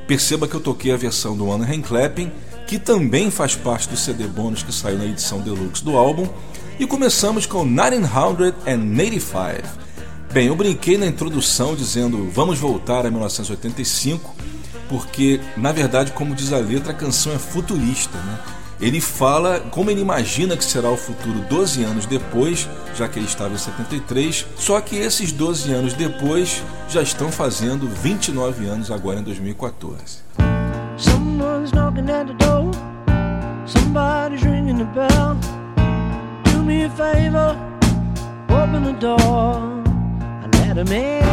Perceba 0.07 0.47
que 0.47 0.55
eu 0.55 0.61
toquei 0.61 0.93
a 0.93 0.97
versão 0.97 1.35
do 1.35 1.45
One 1.45 1.65
Hand 1.65 1.81
Clapping, 1.81 2.31
que 2.65 2.79
também 2.79 3.29
faz 3.29 3.53
parte 3.53 3.89
do 3.89 3.97
CD 3.97 4.25
bônus 4.27 4.63
que 4.63 4.73
saiu 4.73 4.97
na 4.97 5.05
edição 5.05 5.41
deluxe 5.41 5.83
do 5.83 5.97
álbum. 5.97 6.25
E 6.79 6.87
começamos 6.87 7.45
com 7.45 7.65
1985. 7.65 9.67
Bem, 10.31 10.47
eu 10.47 10.55
brinquei 10.55 10.97
na 10.97 11.05
introdução 11.05 11.75
dizendo 11.75 12.29
vamos 12.31 12.57
voltar 12.57 13.05
a 13.05 13.11
1985, 13.11 14.33
porque 14.87 15.41
na 15.57 15.73
verdade, 15.73 16.13
como 16.13 16.33
diz 16.33 16.53
a 16.53 16.59
letra, 16.59 16.93
a 16.93 16.95
canção 16.95 17.33
é 17.33 17.37
futurista, 17.37 18.17
né? 18.17 18.39
Ele 18.79 18.99
fala 18.99 19.59
como 19.71 19.89
ele 19.89 20.01
imagina 20.01 20.57
que 20.57 20.63
será 20.63 20.89
o 20.89 20.97
futuro 20.97 21.39
12 21.49 21.83
anos 21.83 22.05
depois, 22.05 22.67
já 22.95 23.07
que 23.07 23.19
ele 23.19 23.25
estava 23.25 23.53
em 23.53 23.57
73, 23.57 24.45
só 24.57 24.81
que 24.81 24.95
esses 24.97 25.31
12 25.31 25.71
anos 25.71 25.93
depois 25.93 26.61
já 26.89 27.01
estão 27.01 27.31
fazendo 27.31 27.87
29 27.87 28.65
anos 28.67 28.91
agora 28.91 29.19
em 29.19 29.23
2014. 29.23 30.23
Someone's 30.97 31.71
knocking 31.71 32.09
at 32.09 32.27
the 32.27 32.33
door. 32.33 32.71
Somebody's 33.65 34.43
ringing 34.43 34.77
the 34.77 34.85
bell. 34.85 35.37
Do 36.43 36.63
me 36.63 36.85
a 36.85 36.89
favor, 36.89 37.55
open 38.49 38.83
the 38.83 38.93
door. 38.99 39.83
I 40.41 40.47
let 40.57 40.77
him 40.77 40.93
in. 40.93 41.23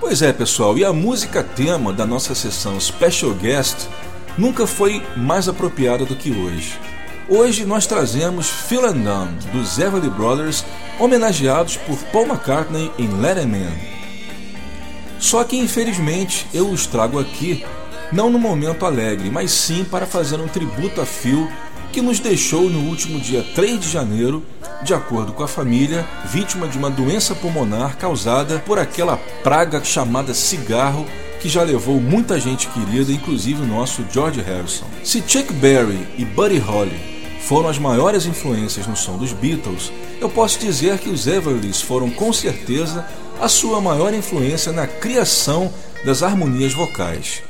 Pois 0.00 0.22
é, 0.22 0.32
pessoal, 0.32 0.78
e 0.78 0.84
a 0.84 0.92
música 0.92 1.42
tema 1.42 1.92
da 1.92 2.06
nossa 2.06 2.34
sessão 2.34 2.80
Special 2.80 3.34
Guest 3.34 3.88
nunca 4.38 4.66
foi 4.66 5.02
mais 5.16 5.48
apropriada 5.48 6.04
do 6.04 6.14
que 6.14 6.30
hoje. 6.30 6.78
Hoje 7.28 7.66
nós 7.66 7.86
trazemos 7.86 8.48
Phil 8.48 8.86
and 8.86 9.00
Dumb, 9.00 9.34
dos 9.52 9.78
Everly 9.78 10.08
Brothers, 10.08 10.64
homenageados 10.98 11.76
por 11.76 11.98
Paul 12.12 12.26
McCartney 12.26 12.90
em 12.98 13.08
Let. 13.20 13.38
Só 15.18 15.44
que 15.44 15.58
infelizmente 15.58 16.46
eu 16.54 16.70
os 16.70 16.86
trago 16.86 17.18
aqui 17.18 17.66
não 18.10 18.30
no 18.30 18.38
momento 18.38 18.86
alegre, 18.86 19.30
mas 19.30 19.50
sim 19.50 19.84
para 19.84 20.06
fazer 20.06 20.40
um 20.40 20.48
tributo 20.48 21.00
a 21.00 21.04
Phil 21.06 21.50
que 21.92 22.00
nos 22.00 22.20
deixou 22.20 22.70
no 22.70 22.88
último 22.88 23.18
dia 23.18 23.44
3 23.54 23.80
de 23.80 23.90
janeiro, 23.90 24.42
de 24.82 24.94
acordo 24.94 25.32
com 25.32 25.42
a 25.42 25.48
família, 25.48 26.06
vítima 26.24 26.68
de 26.68 26.78
uma 26.78 26.88
doença 26.88 27.34
pulmonar 27.34 27.96
causada 27.96 28.58
por 28.60 28.78
aquela 28.78 29.16
praga 29.42 29.82
chamada 29.82 30.32
cigarro 30.32 31.06
que 31.40 31.48
já 31.48 31.62
levou 31.62 32.00
muita 32.00 32.40
gente 32.40 32.68
querida, 32.68 33.12
inclusive 33.12 33.62
o 33.62 33.66
nosso 33.66 34.04
George 34.12 34.40
Harrison. 34.40 34.86
Se 35.04 35.22
Chuck 35.26 35.52
Berry 35.54 36.06
e 36.16 36.24
Buddy 36.24 36.58
Holly 36.58 37.18
foram 37.40 37.68
as 37.68 37.78
maiores 37.78 38.26
influências 38.26 38.86
no 38.86 38.96
som 38.96 39.16
dos 39.16 39.32
Beatles, 39.32 39.92
eu 40.20 40.28
posso 40.28 40.58
dizer 40.58 40.98
que 40.98 41.08
os 41.08 41.26
Everlys 41.26 41.80
foram 41.80 42.10
com 42.10 42.32
certeza 42.32 43.06
a 43.40 43.48
sua 43.48 43.80
maior 43.80 44.12
influência 44.12 44.72
na 44.72 44.86
criação 44.86 45.72
das 46.04 46.22
harmonias 46.22 46.74
vocais. 46.74 47.42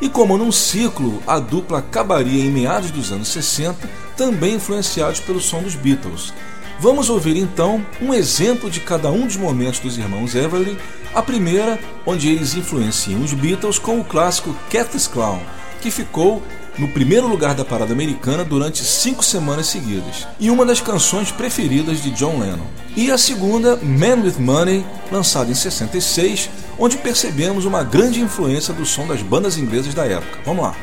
E 0.00 0.08
como 0.08 0.36
num 0.36 0.52
ciclo, 0.52 1.22
a 1.26 1.38
dupla 1.38 1.78
acabaria 1.78 2.44
em 2.44 2.50
meados 2.50 2.90
dos 2.90 3.10
anos 3.10 3.28
60, 3.28 3.88
também 4.16 4.56
influenciados 4.56 5.20
pelo 5.20 5.40
som 5.40 5.62
dos 5.62 5.74
Beatles. 5.74 6.34
Vamos 6.78 7.08
ouvir 7.08 7.38
então 7.38 7.84
um 8.02 8.12
exemplo 8.12 8.70
de 8.70 8.80
cada 8.80 9.10
um 9.10 9.26
dos 9.26 9.36
momentos 9.36 9.80
dos 9.80 9.96
irmãos 9.96 10.34
Everly. 10.34 10.76
A 11.16 11.22
primeira, 11.22 11.80
onde 12.04 12.28
eles 12.28 12.54
influenciam 12.54 13.22
os 13.22 13.32
Beatles 13.32 13.78
com 13.78 13.98
o 13.98 14.04
clássico 14.04 14.54
Cat's 14.70 15.06
Clown, 15.06 15.40
que 15.80 15.90
ficou 15.90 16.42
no 16.76 16.88
primeiro 16.88 17.26
lugar 17.26 17.54
da 17.54 17.64
parada 17.64 17.90
americana 17.94 18.44
durante 18.44 18.84
cinco 18.84 19.24
semanas 19.24 19.66
seguidas, 19.66 20.28
e 20.38 20.50
uma 20.50 20.66
das 20.66 20.78
canções 20.78 21.32
preferidas 21.32 22.02
de 22.02 22.10
John 22.10 22.38
Lennon. 22.38 22.66
E 22.94 23.10
a 23.10 23.16
segunda, 23.16 23.76
Man 23.76 24.24
with 24.24 24.38
Money, 24.38 24.84
lançada 25.10 25.50
em 25.50 25.54
66, 25.54 26.50
onde 26.78 26.98
percebemos 26.98 27.64
uma 27.64 27.82
grande 27.82 28.20
influência 28.20 28.74
do 28.74 28.84
som 28.84 29.06
das 29.06 29.22
bandas 29.22 29.56
inglesas 29.56 29.94
da 29.94 30.04
época. 30.04 30.38
Vamos 30.44 30.64
lá. 30.64 30.76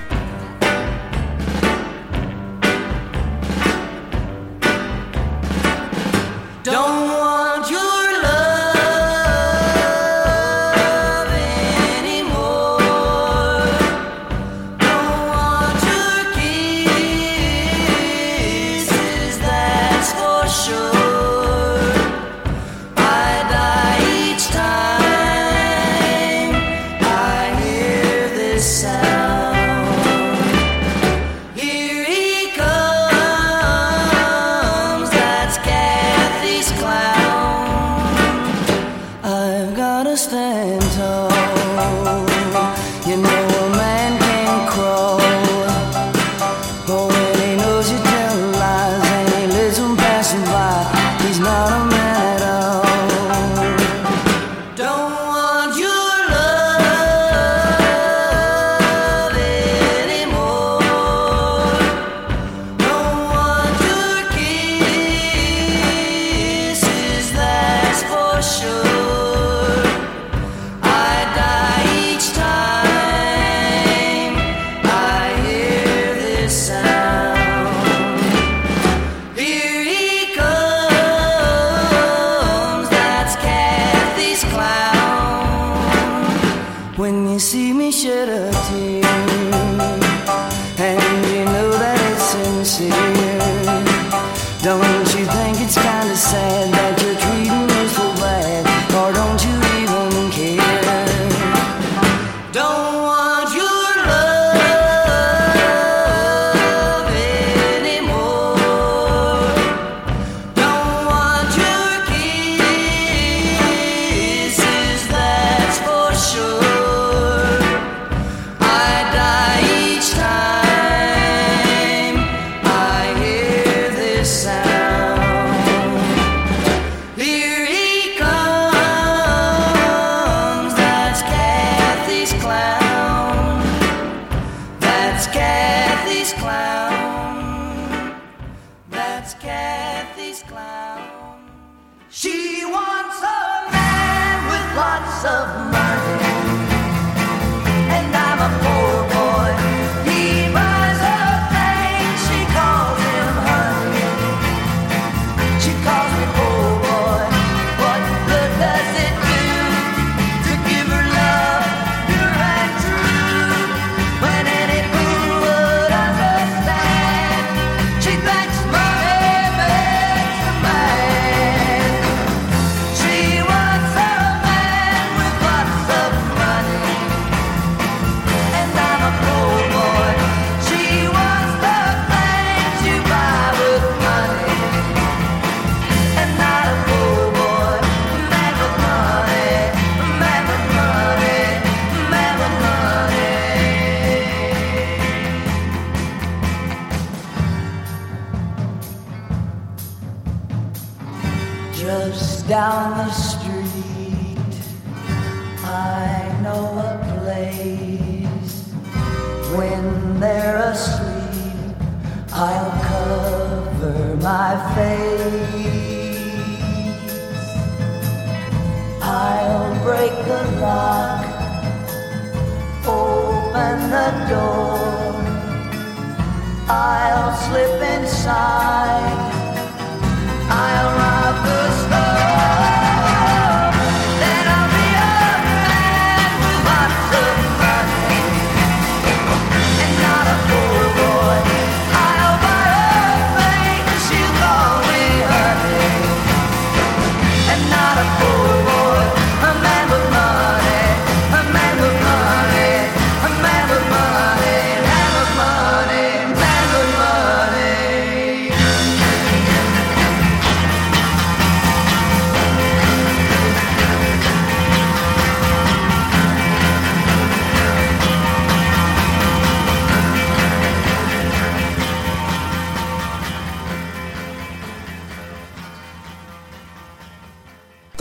Don't 6.64 7.23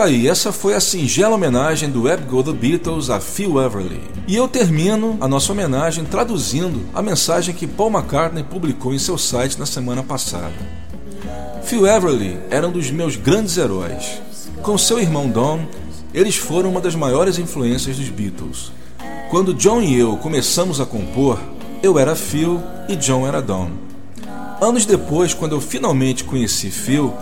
Tá 0.03 0.09
aí, 0.09 0.26
essa 0.26 0.50
foi 0.50 0.74
a 0.74 0.80
singela 0.80 1.36
homenagem 1.36 1.88
do 1.88 2.03
Web 2.03 2.24
Go 2.24 2.42
The 2.42 2.50
Beatles 2.50 3.09
a 3.09 3.20
Phil 3.20 3.62
Everly. 3.62 4.00
E 4.26 4.34
eu 4.34 4.48
termino 4.48 5.16
a 5.20 5.28
nossa 5.28 5.53
homenagem 5.53 6.05
traduzindo 6.05 6.88
a 6.92 7.00
mensagem 7.00 7.55
que 7.55 7.68
Paul 7.68 7.92
McCartney 7.92 8.42
publicou 8.42 8.92
em 8.92 8.98
seu 8.98 9.16
site 9.16 9.61
na 9.61 9.64
semana 9.64 10.03
passada. 10.03 10.55
Phil 11.62 11.86
Everly 11.86 12.36
era 12.50 12.66
um 12.66 12.72
dos 12.72 12.90
meus 12.90 13.14
grandes 13.14 13.57
heróis. 13.57 14.20
Com 14.61 14.76
seu 14.76 14.98
irmão 14.98 15.30
Don, 15.30 15.66
eles 16.12 16.34
foram 16.34 16.70
uma 16.70 16.80
das 16.80 16.96
maiores 16.96 17.38
influências 17.38 17.96
dos 17.96 18.09
Beatles. 18.09 18.72
Quando 19.30 19.55
John 19.55 19.80
e 19.82 19.96
eu 19.96 20.16
começamos 20.16 20.80
a 20.80 20.84
compor, 20.84 21.38
eu 21.80 21.96
era 21.96 22.16
Phil 22.16 22.61
e 22.88 22.96
John 22.96 23.24
era 23.24 23.40
Don. 23.40 23.70
Anos 24.61 24.84
depois, 24.84 25.32
quando 25.32 25.53
eu 25.53 25.61
finalmente 25.61 26.24
conheci 26.24 26.72
Phil, 26.72 27.14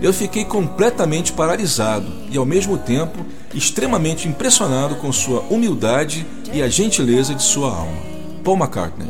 eu 0.00 0.12
fiquei 0.12 0.44
completamente 0.44 1.32
paralisado 1.32 2.06
e, 2.30 2.36
ao 2.36 2.44
mesmo 2.44 2.78
tempo, 2.78 3.24
extremamente 3.52 4.28
impressionado 4.28 4.96
com 4.96 5.12
sua 5.12 5.40
humildade 5.50 6.26
e 6.52 6.62
a 6.62 6.68
gentileza 6.68 7.34
de 7.34 7.42
sua 7.42 7.74
alma. 7.74 7.98
Paul 8.44 8.56
McCartney. 8.56 9.08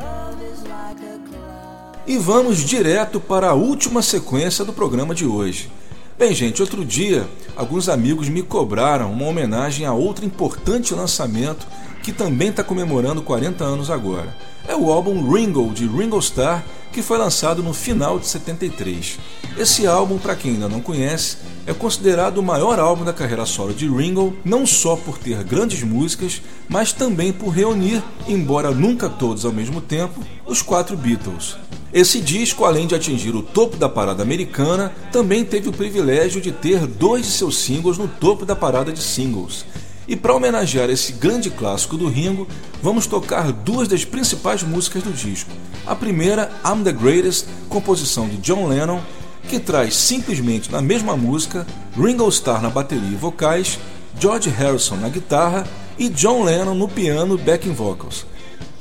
E 2.07 2.16
vamos 2.16 2.64
direto 2.64 3.20
para 3.20 3.51
a 3.51 3.55
última 3.55 4.01
sequência 4.01 4.64
do 4.64 4.72
programa 4.72 5.14
de 5.14 5.26
hoje. 5.26 5.70
Bem, 6.18 6.34
gente, 6.34 6.62
outro 6.62 6.84
dia 6.84 7.28
alguns 7.55 7.89
amigos 7.89 8.28
me 8.28 8.43
cobraram 8.43 9.12
uma 9.12 9.26
homenagem 9.26 9.84
a 9.84 9.93
outro 9.93 10.24
importante 10.24 10.95
lançamento 10.95 11.66
que 12.03 12.12
também 12.12 12.49
está 12.49 12.64
comemorando 12.64 13.20
40 13.20 13.62
anos 13.62 13.91
agora. 13.91 14.34
É 14.66 14.74
o 14.74 14.91
álbum 14.91 15.30
Ringo 15.30 15.70
de 15.72 15.86
Ringo 15.86 16.18
Starr 16.18 16.64
que 16.99 17.03
foi 17.03 17.17
lançado 17.17 17.63
no 17.63 17.73
final 17.73 18.19
de 18.19 18.27
73. 18.27 19.21
Esse 19.57 19.87
álbum, 19.87 20.19
para 20.19 20.35
quem 20.35 20.55
ainda 20.55 20.69
não 20.69 20.81
conhece, 20.81 21.37
é 21.65 21.73
considerado 21.73 22.39
o 22.39 22.43
maior 22.43 22.81
álbum 22.81 23.05
da 23.05 23.13
carreira 23.13 23.47
solo 23.47 23.73
de 23.73 23.89
Ringo, 23.89 24.37
não 24.45 24.67
só 24.67 24.97
por 24.97 25.17
ter 25.17 25.45
grandes 25.45 25.85
músicas, 25.85 26.43
mas 26.69 26.93
também 26.93 27.33
por 27.33 27.51
reunir, 27.51 28.03
embora 28.27 28.73
nunca 28.73 29.09
todos 29.09 29.45
ao 29.45 29.53
mesmo 29.53 29.81
tempo, 29.81 30.21
os 30.45 30.61
quatro 30.61 30.97
Beatles. 30.97 31.57
Esse 31.93 32.21
disco, 32.21 32.65
além 32.65 32.89
de 32.89 32.97
atingir 32.97 33.33
o 33.33 33.43
topo 33.43 33.77
da 33.77 33.89
parada 33.89 34.21
americana, 34.21 34.93
também 35.13 35.45
teve 35.45 35.69
o 35.69 35.73
privilégio 35.73 36.41
de 36.41 36.51
ter 36.51 36.85
dois 36.85 37.27
de 37.27 37.31
seus 37.31 37.59
singles 37.59 37.97
no 37.97 38.09
topo 38.09 38.45
da 38.45 38.57
parada 38.57 38.93
de 38.93 39.01
singles. 39.01 39.65
E 40.09 40.17
para 40.17 40.35
homenagear 40.35 40.89
esse 40.89 41.13
grande 41.13 41.51
clássico 41.51 41.99
do 41.99 42.09
Ringo, 42.09 42.49
vamos 42.83 43.07
tocar 43.07 43.53
duas 43.53 43.87
das 43.87 44.07
principais 44.07 44.63
músicas 44.63 45.03
do 45.03 45.13
disco. 45.13 45.51
A 45.87 45.95
primeira, 45.95 46.51
I'm 46.65 46.83
the 46.83 46.93
Greatest, 46.93 47.45
composição 47.69 48.27
de 48.27 48.39
John 48.39 48.67
Lennon, 48.67 49.03
que 49.51 49.61
traz 49.61 49.95
simplesmente 49.95 50.73
na 50.73 50.81
mesma 50.81 51.15
música 51.15 51.67
Ringo 51.95 52.27
Starr 52.31 52.63
na 52.63 52.71
bateria 52.71 53.11
e 53.11 53.17
vocais, 53.17 53.79
George 54.19 54.49
Harrison 54.49 54.97
na 54.97 55.11
guitarra 55.11 55.67
e 55.99 56.09
John 56.09 56.43
Lennon 56.43 56.75
no 56.75 56.89
piano 56.89 57.37
backing 57.37 57.75
vocals. 57.75 58.25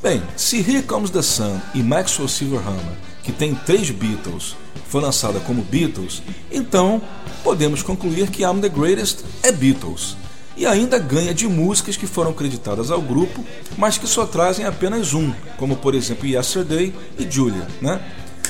Bem, 0.02 0.24
se 0.38 0.60
Here 0.60 0.84
Comes 0.84 1.10
the 1.10 1.22
Sun 1.22 1.60
e 1.74 1.84
Maxwell 1.84 2.30
Silverhammer, 2.30 2.98
que 3.22 3.34
tem 3.34 3.54
três 3.54 3.90
Beatles, 3.90 4.56
foi 4.88 5.02
lançada 5.02 5.42
como 5.42 5.62
Beatles, 5.62 6.24
então 6.50 7.02
podemos 7.44 7.84
concluir 7.84 8.30
que 8.30 8.44
I'm 8.44 8.62
the 8.62 8.70
Greatest 8.70 9.26
é 9.44 9.52
Beatles 9.52 10.16
e 10.58 10.66
ainda 10.66 10.98
ganha 10.98 11.34
de 11.34 11.48
músicas 11.48 11.96
que 11.96 12.08
foram 12.08 12.34
creditadas 12.34 12.90
ao 12.90 13.02
grupo, 13.02 13.46
mas 13.78 13.98
que 13.98 14.08
só 14.08 14.26
trazem 14.26 14.66
apenas 14.66 15.14
um, 15.14 15.32
como 15.56 15.78
por 15.78 15.94
exemplo 15.94 16.28
Yesterday 16.28 16.94
e 17.18 17.30
Julia, 17.30 17.68
né? 17.80 18.02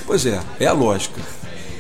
Pois 0.06 0.26
é, 0.26 0.40
é 0.60 0.66
a 0.66 0.74
lógica. 0.74 1.22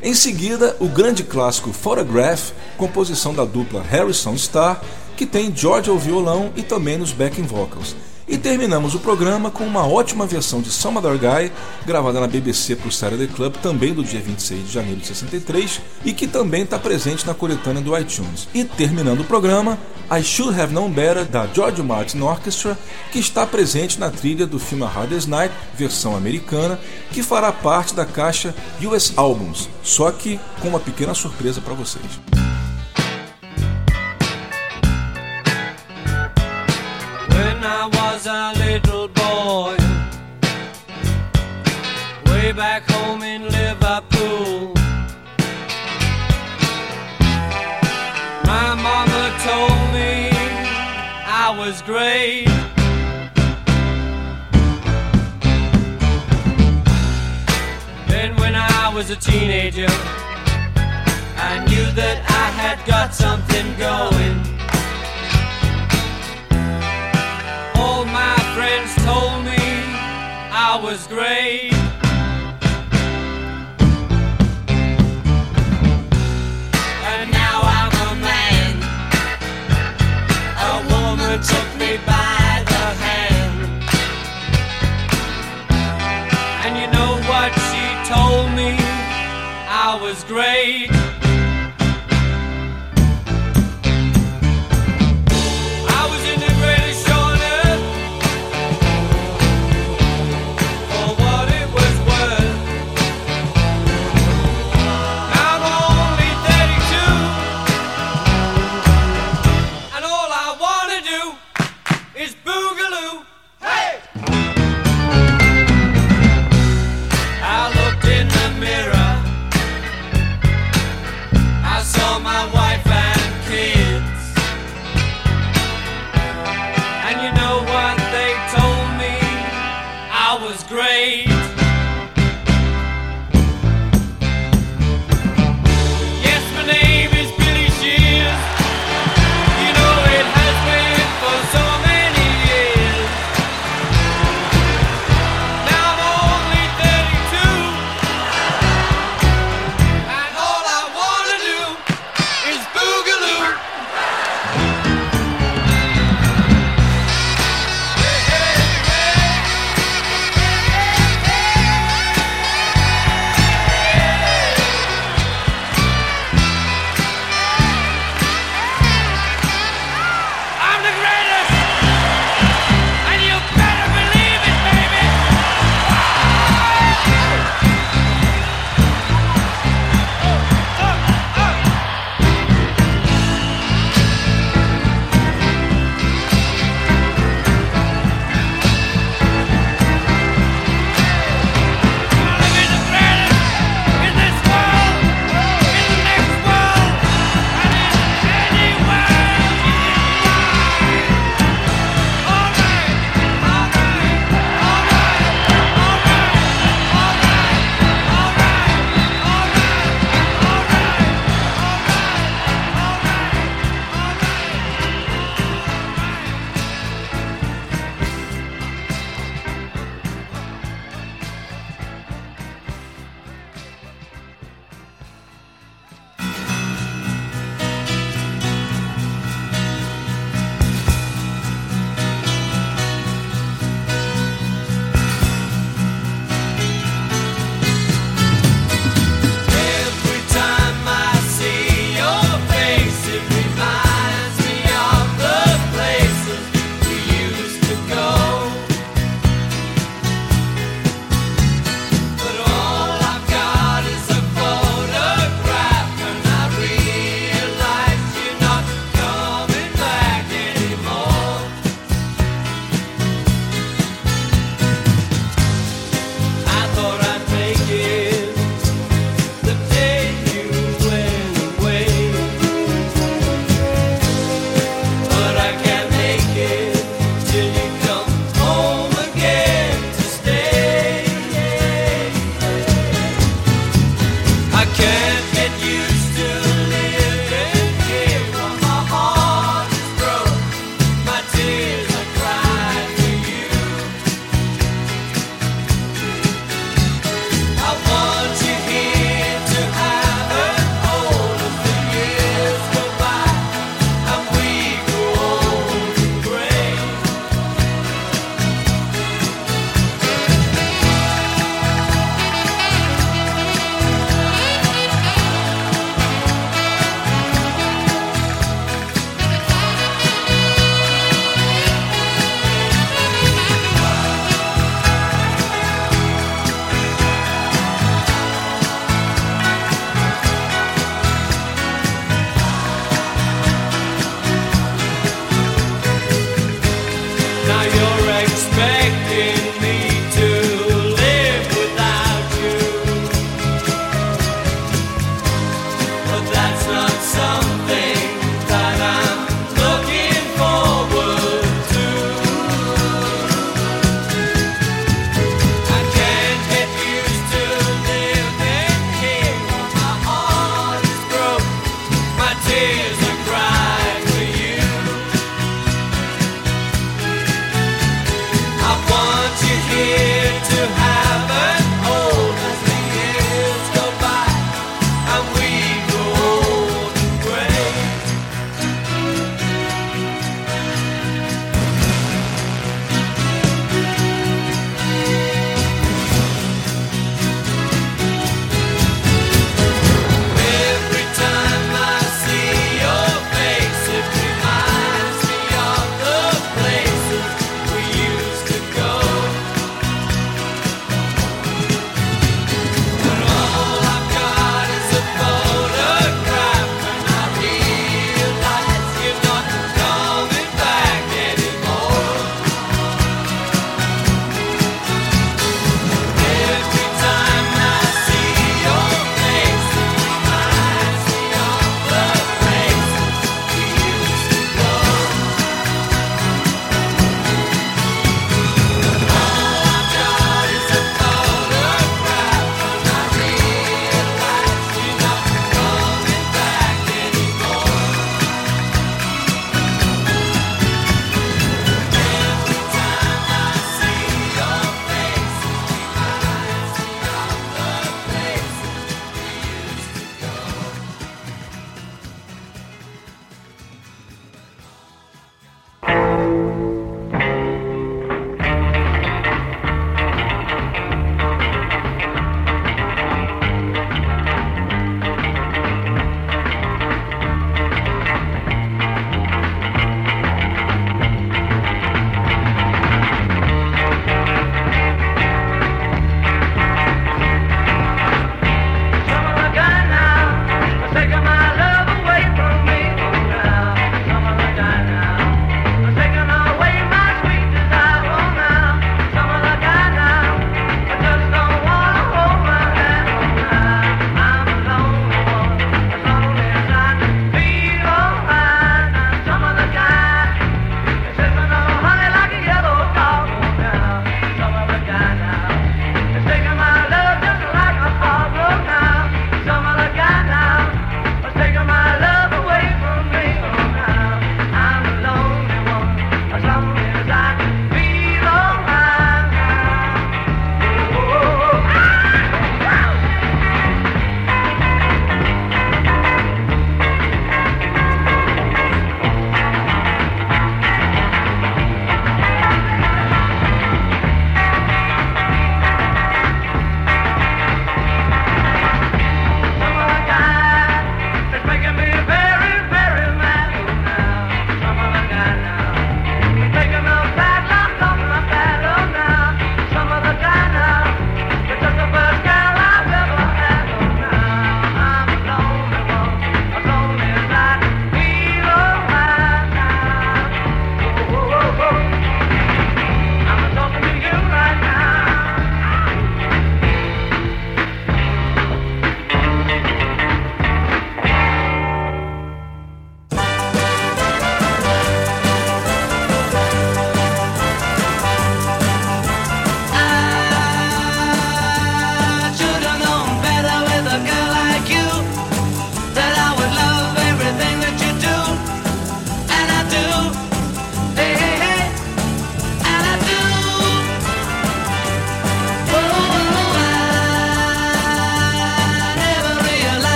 Em 0.00 0.14
seguida, 0.14 0.76
o 0.80 0.88
grande 0.88 1.24
clássico 1.24 1.72
Photograph, 1.72 2.52
composição 2.76 3.34
da 3.34 3.44
dupla 3.44 3.82
Harrison 3.82 4.34
Starr, 4.34 4.80
que 5.16 5.26
tem 5.26 5.54
George 5.54 5.90
ao 5.90 5.98
violão 5.98 6.52
e 6.56 6.62
também 6.62 6.96
nos 6.96 7.12
backing 7.12 7.42
vocals. 7.42 7.94
E 8.26 8.38
terminamos 8.38 8.94
o 8.94 9.00
programa 9.00 9.50
com 9.50 9.64
uma 9.64 9.86
ótima 9.86 10.26
versão 10.26 10.60
de 10.60 10.70
Some 10.70 10.98
Other 10.98 11.18
Guy, 11.18 11.50
gravada 11.84 12.20
na 12.20 12.28
BBC 12.28 12.76
para 12.76 12.88
o 12.88 12.92
Saturday 12.92 13.26
Club, 13.26 13.56
também 13.56 13.92
do 13.92 14.04
dia 14.04 14.20
26 14.20 14.66
de 14.66 14.72
janeiro 14.72 15.00
de 15.00 15.06
63, 15.06 15.80
e 16.04 16.12
que 16.12 16.28
também 16.28 16.62
está 16.62 16.78
presente 16.78 17.26
na 17.26 17.34
coletânea 17.34 17.82
do 17.82 17.98
iTunes. 17.98 18.48
E 18.54 18.64
terminando 18.64 19.20
o 19.20 19.24
programa, 19.24 19.76
I 20.10 20.22
Should 20.22 20.58
Have 20.58 20.72
Known 20.72 20.90
Better, 20.90 21.24
da 21.24 21.48
George 21.48 21.82
Martin 21.82 22.20
Orchestra, 22.20 22.78
que 23.10 23.18
está 23.18 23.44
presente 23.44 23.98
na 23.98 24.10
trilha 24.10 24.46
do 24.46 24.58
filme 24.58 24.84
Hardest 24.84 25.28
Night, 25.28 25.52
versão 25.74 26.16
americana, 26.16 26.78
que 27.10 27.22
fará 27.22 27.50
parte 27.50 27.94
da 27.94 28.04
caixa 28.06 28.54
US 28.84 29.12
Albums, 29.16 29.68
só 29.82 30.10
que 30.12 30.38
com 30.60 30.68
uma 30.68 30.80
pequena 30.80 31.12
surpresa 31.12 31.60
para 31.60 31.74
vocês. 31.74 32.41
When 37.62 37.70
I 37.70 37.86
was 37.86 38.26
a 38.26 38.52
little 38.58 39.08
boy. 39.08 39.76
Way 42.32 42.52
back 42.52 42.82
home 42.90 43.22
in 43.22 43.42
Liverpool. 43.42 44.74
My 48.44 48.74
mama 48.86 49.22
told 49.48 49.80
me 49.94 50.30
I 51.24 51.54
was 51.56 51.82
great. 51.82 52.46
Then 58.08 58.34
when 58.36 58.56
I 58.56 58.92
was 58.92 59.10
a 59.10 59.16
teenager, 59.16 59.92
I 61.36 61.64
knew 61.68 61.86
that 61.92 62.18
I 62.28 62.46
had 62.60 62.84
got 62.86 63.14
something 63.14 63.66
going. 63.78 64.51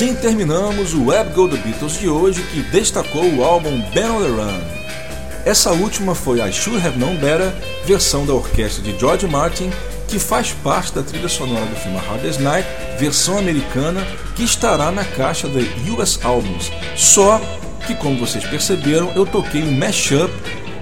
Assim 0.00 0.14
terminamos 0.14 0.94
o 0.94 1.08
Web 1.08 1.34
Go 1.34 1.46
The 1.46 1.58
Beatles 1.58 1.98
de 1.98 2.08
hoje, 2.08 2.42
que 2.44 2.62
destacou 2.62 3.22
o 3.22 3.44
álbum 3.44 3.82
Ben 3.92 4.06
on 4.06 4.22
the 4.22 4.28
Run. 4.28 4.60
Essa 5.44 5.72
última 5.72 6.14
foi 6.14 6.40
a 6.40 6.50
Should 6.50 6.80
Have 6.86 6.98
Known 6.98 7.16
Better, 7.16 7.52
versão 7.84 8.24
da 8.24 8.32
orquestra 8.32 8.82
de 8.82 8.98
George 8.98 9.26
Martin, 9.26 9.70
que 10.08 10.18
faz 10.18 10.52
parte 10.64 10.94
da 10.94 11.02
trilha 11.02 11.28
sonora 11.28 11.66
do 11.66 11.76
filme 11.76 11.98
Hardest 11.98 12.40
Night, 12.40 12.66
versão 12.98 13.36
americana, 13.36 14.00
que 14.34 14.42
estará 14.42 14.90
na 14.90 15.04
caixa 15.04 15.46
da 15.48 15.60
US 15.92 16.18
Albums. 16.24 16.72
Só 16.96 17.38
que, 17.86 17.94
como 17.94 18.16
vocês 18.16 18.46
perceberam, 18.46 19.12
eu 19.14 19.26
toquei 19.26 19.62
um 19.62 19.72
mashup 19.72 20.32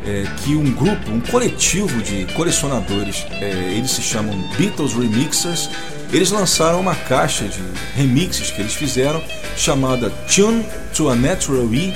é, 0.06 0.26
que 0.44 0.54
um 0.54 0.70
grupo, 0.70 1.10
um 1.10 1.18
coletivo 1.18 2.00
de 2.02 2.24
colecionadores, 2.34 3.26
é, 3.32 3.72
eles 3.76 3.90
se 3.90 4.00
chamam 4.00 4.40
Beatles 4.56 4.92
Remixers, 4.92 5.68
eles 6.12 6.30
lançaram 6.30 6.80
uma 6.80 6.94
caixa 6.94 7.44
de 7.44 7.60
remixes 7.94 8.50
que 8.50 8.60
eles 8.60 8.74
fizeram 8.74 9.22
chamada 9.56 10.10
Tune 10.32 10.64
to 10.94 11.08
a 11.08 11.14
Natural 11.14 11.72
E 11.72 11.92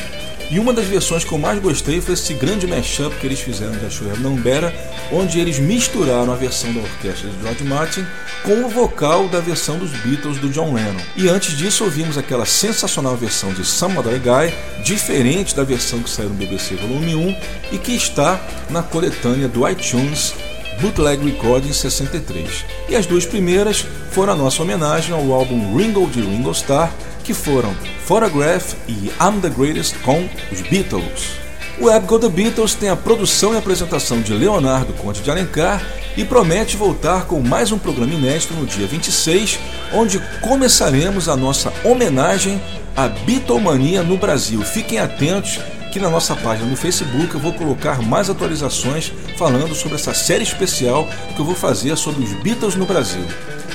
e 0.53 0.59
uma 0.59 0.75
das 0.75 0.85
versões 0.85 1.25
que 1.25 1.33
eu 1.33 1.39
mais 1.39 1.59
gostei 1.61 1.99
foi 2.03 2.13
esse 2.13 2.35
grande 2.35 2.67
mashup 2.67 3.17
que 3.17 3.27
eles 3.27 3.41
fizeram 3.41 3.73
da 3.79 3.89
Shure 3.89 4.19
Nambera, 4.19 4.71
onde 5.11 5.41
eles 5.41 5.59
misturaram 5.59 6.31
a 6.31 6.37
versão 6.37 6.71
da 6.75 6.81
orquestra 6.81 7.31
de 7.31 7.41
George 7.41 7.65
Martin 7.65 8.07
com 8.45 8.63
o 8.63 8.69
vocal 8.69 9.29
da 9.29 9.41
versão 9.41 9.79
dos 9.79 9.91
Beatles 10.01 10.37
do 10.37 10.51
John 10.51 10.75
Lennon. 10.75 11.01
E 11.17 11.27
antes 11.27 11.57
disso 11.57 11.85
ouvimos 11.85 12.19
aquela 12.19 12.45
sensacional 12.45 13.17
versão 13.17 13.51
de 13.55 13.65
Some 13.65 13.97
Other 13.97 14.21
Guy, 14.21 14.55
diferente 14.85 15.57
da 15.57 15.65
versão 15.65 16.03
que 16.03 16.11
saiu 16.11 16.29
no 16.29 16.35
BBC 16.35 16.75
Volume 16.75 17.15
1 17.15 17.37
e 17.73 17.79
que 17.79 17.93
está 17.93 18.39
na 18.69 18.83
coletânea 18.83 19.49
do 19.49 19.67
iTunes 19.67 20.35
Bootleg 20.83 21.25
Recording 21.25 21.73
63. 21.73 22.65
E 22.91 22.97
as 22.97 23.07
duas 23.07 23.25
primeiras 23.25 23.87
foram 24.13 24.35
a 24.35 24.37
nossa 24.37 24.63
homenagem 24.63 25.15
ao 25.15 25.33
álbum 25.33 25.75
Ringo 25.75 26.07
de 26.07 26.21
Ringo 26.21 26.51
Starr, 26.51 26.93
que 27.25 27.33
foram 27.33 27.75
Photograph 28.05 28.75
e 28.87 29.11
I'm 29.19 29.41
the 29.41 29.49
Greatest 29.49 29.97
com 30.01 30.29
os 30.53 30.61
Beatles. 30.61 31.41
O 31.81 31.87
Web 31.87 32.07
The 32.07 32.29
Beatles 32.29 32.75
tem 32.75 32.91
a 32.91 32.97
produção 32.97 33.55
e 33.55 33.57
apresentação 33.57 34.21
de 34.21 34.35
Leonardo 34.35 34.93
Conte 34.93 35.23
de 35.23 35.31
Alencar 35.31 35.83
e 36.15 36.25
promete 36.27 36.77
voltar 36.77 37.25
com 37.25 37.41
mais 37.41 37.73
um 37.73 37.79
programa 37.79 38.13
inédito 38.13 38.53
no 38.53 38.67
dia 38.67 38.87
26, 38.87 39.59
onde 39.95 40.21
começaremos 40.43 41.27
a 41.27 41.35
nossa 41.35 41.73
homenagem 41.83 42.61
à 42.95 43.09
Beatlemania 43.09 44.03
no 44.03 44.19
Brasil. 44.19 44.61
Fiquem 44.61 44.99
atentos 44.99 45.59
que 45.91 45.99
na 45.99 46.11
nossa 46.11 46.37
página 46.37 46.69
no 46.69 46.77
Facebook 46.77 47.35
eu 47.35 47.41
vou 47.41 47.55
colocar 47.55 48.03
mais 48.03 48.29
atualizações 48.29 49.11
falando 49.39 49.75
sobre 49.75 49.97
essa 49.97 50.13
série 50.13 50.45
especial 50.45 51.09
que 51.35 51.41
eu 51.41 51.47
vou 51.47 51.55
fazer 51.55 51.97
sobre 51.97 52.23
os 52.23 52.33
Beatles 52.43 52.77
no 52.77 52.85
Brasil. 52.85 53.25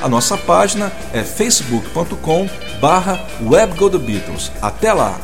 A 0.02 0.08
nossa 0.08 0.38
página 0.38 0.92
é 1.14 1.24
facebook.com 1.24 2.48
barra 2.80 3.20
Beatles. 4.00 4.52
Até 4.62 4.94
lá! 4.94 5.18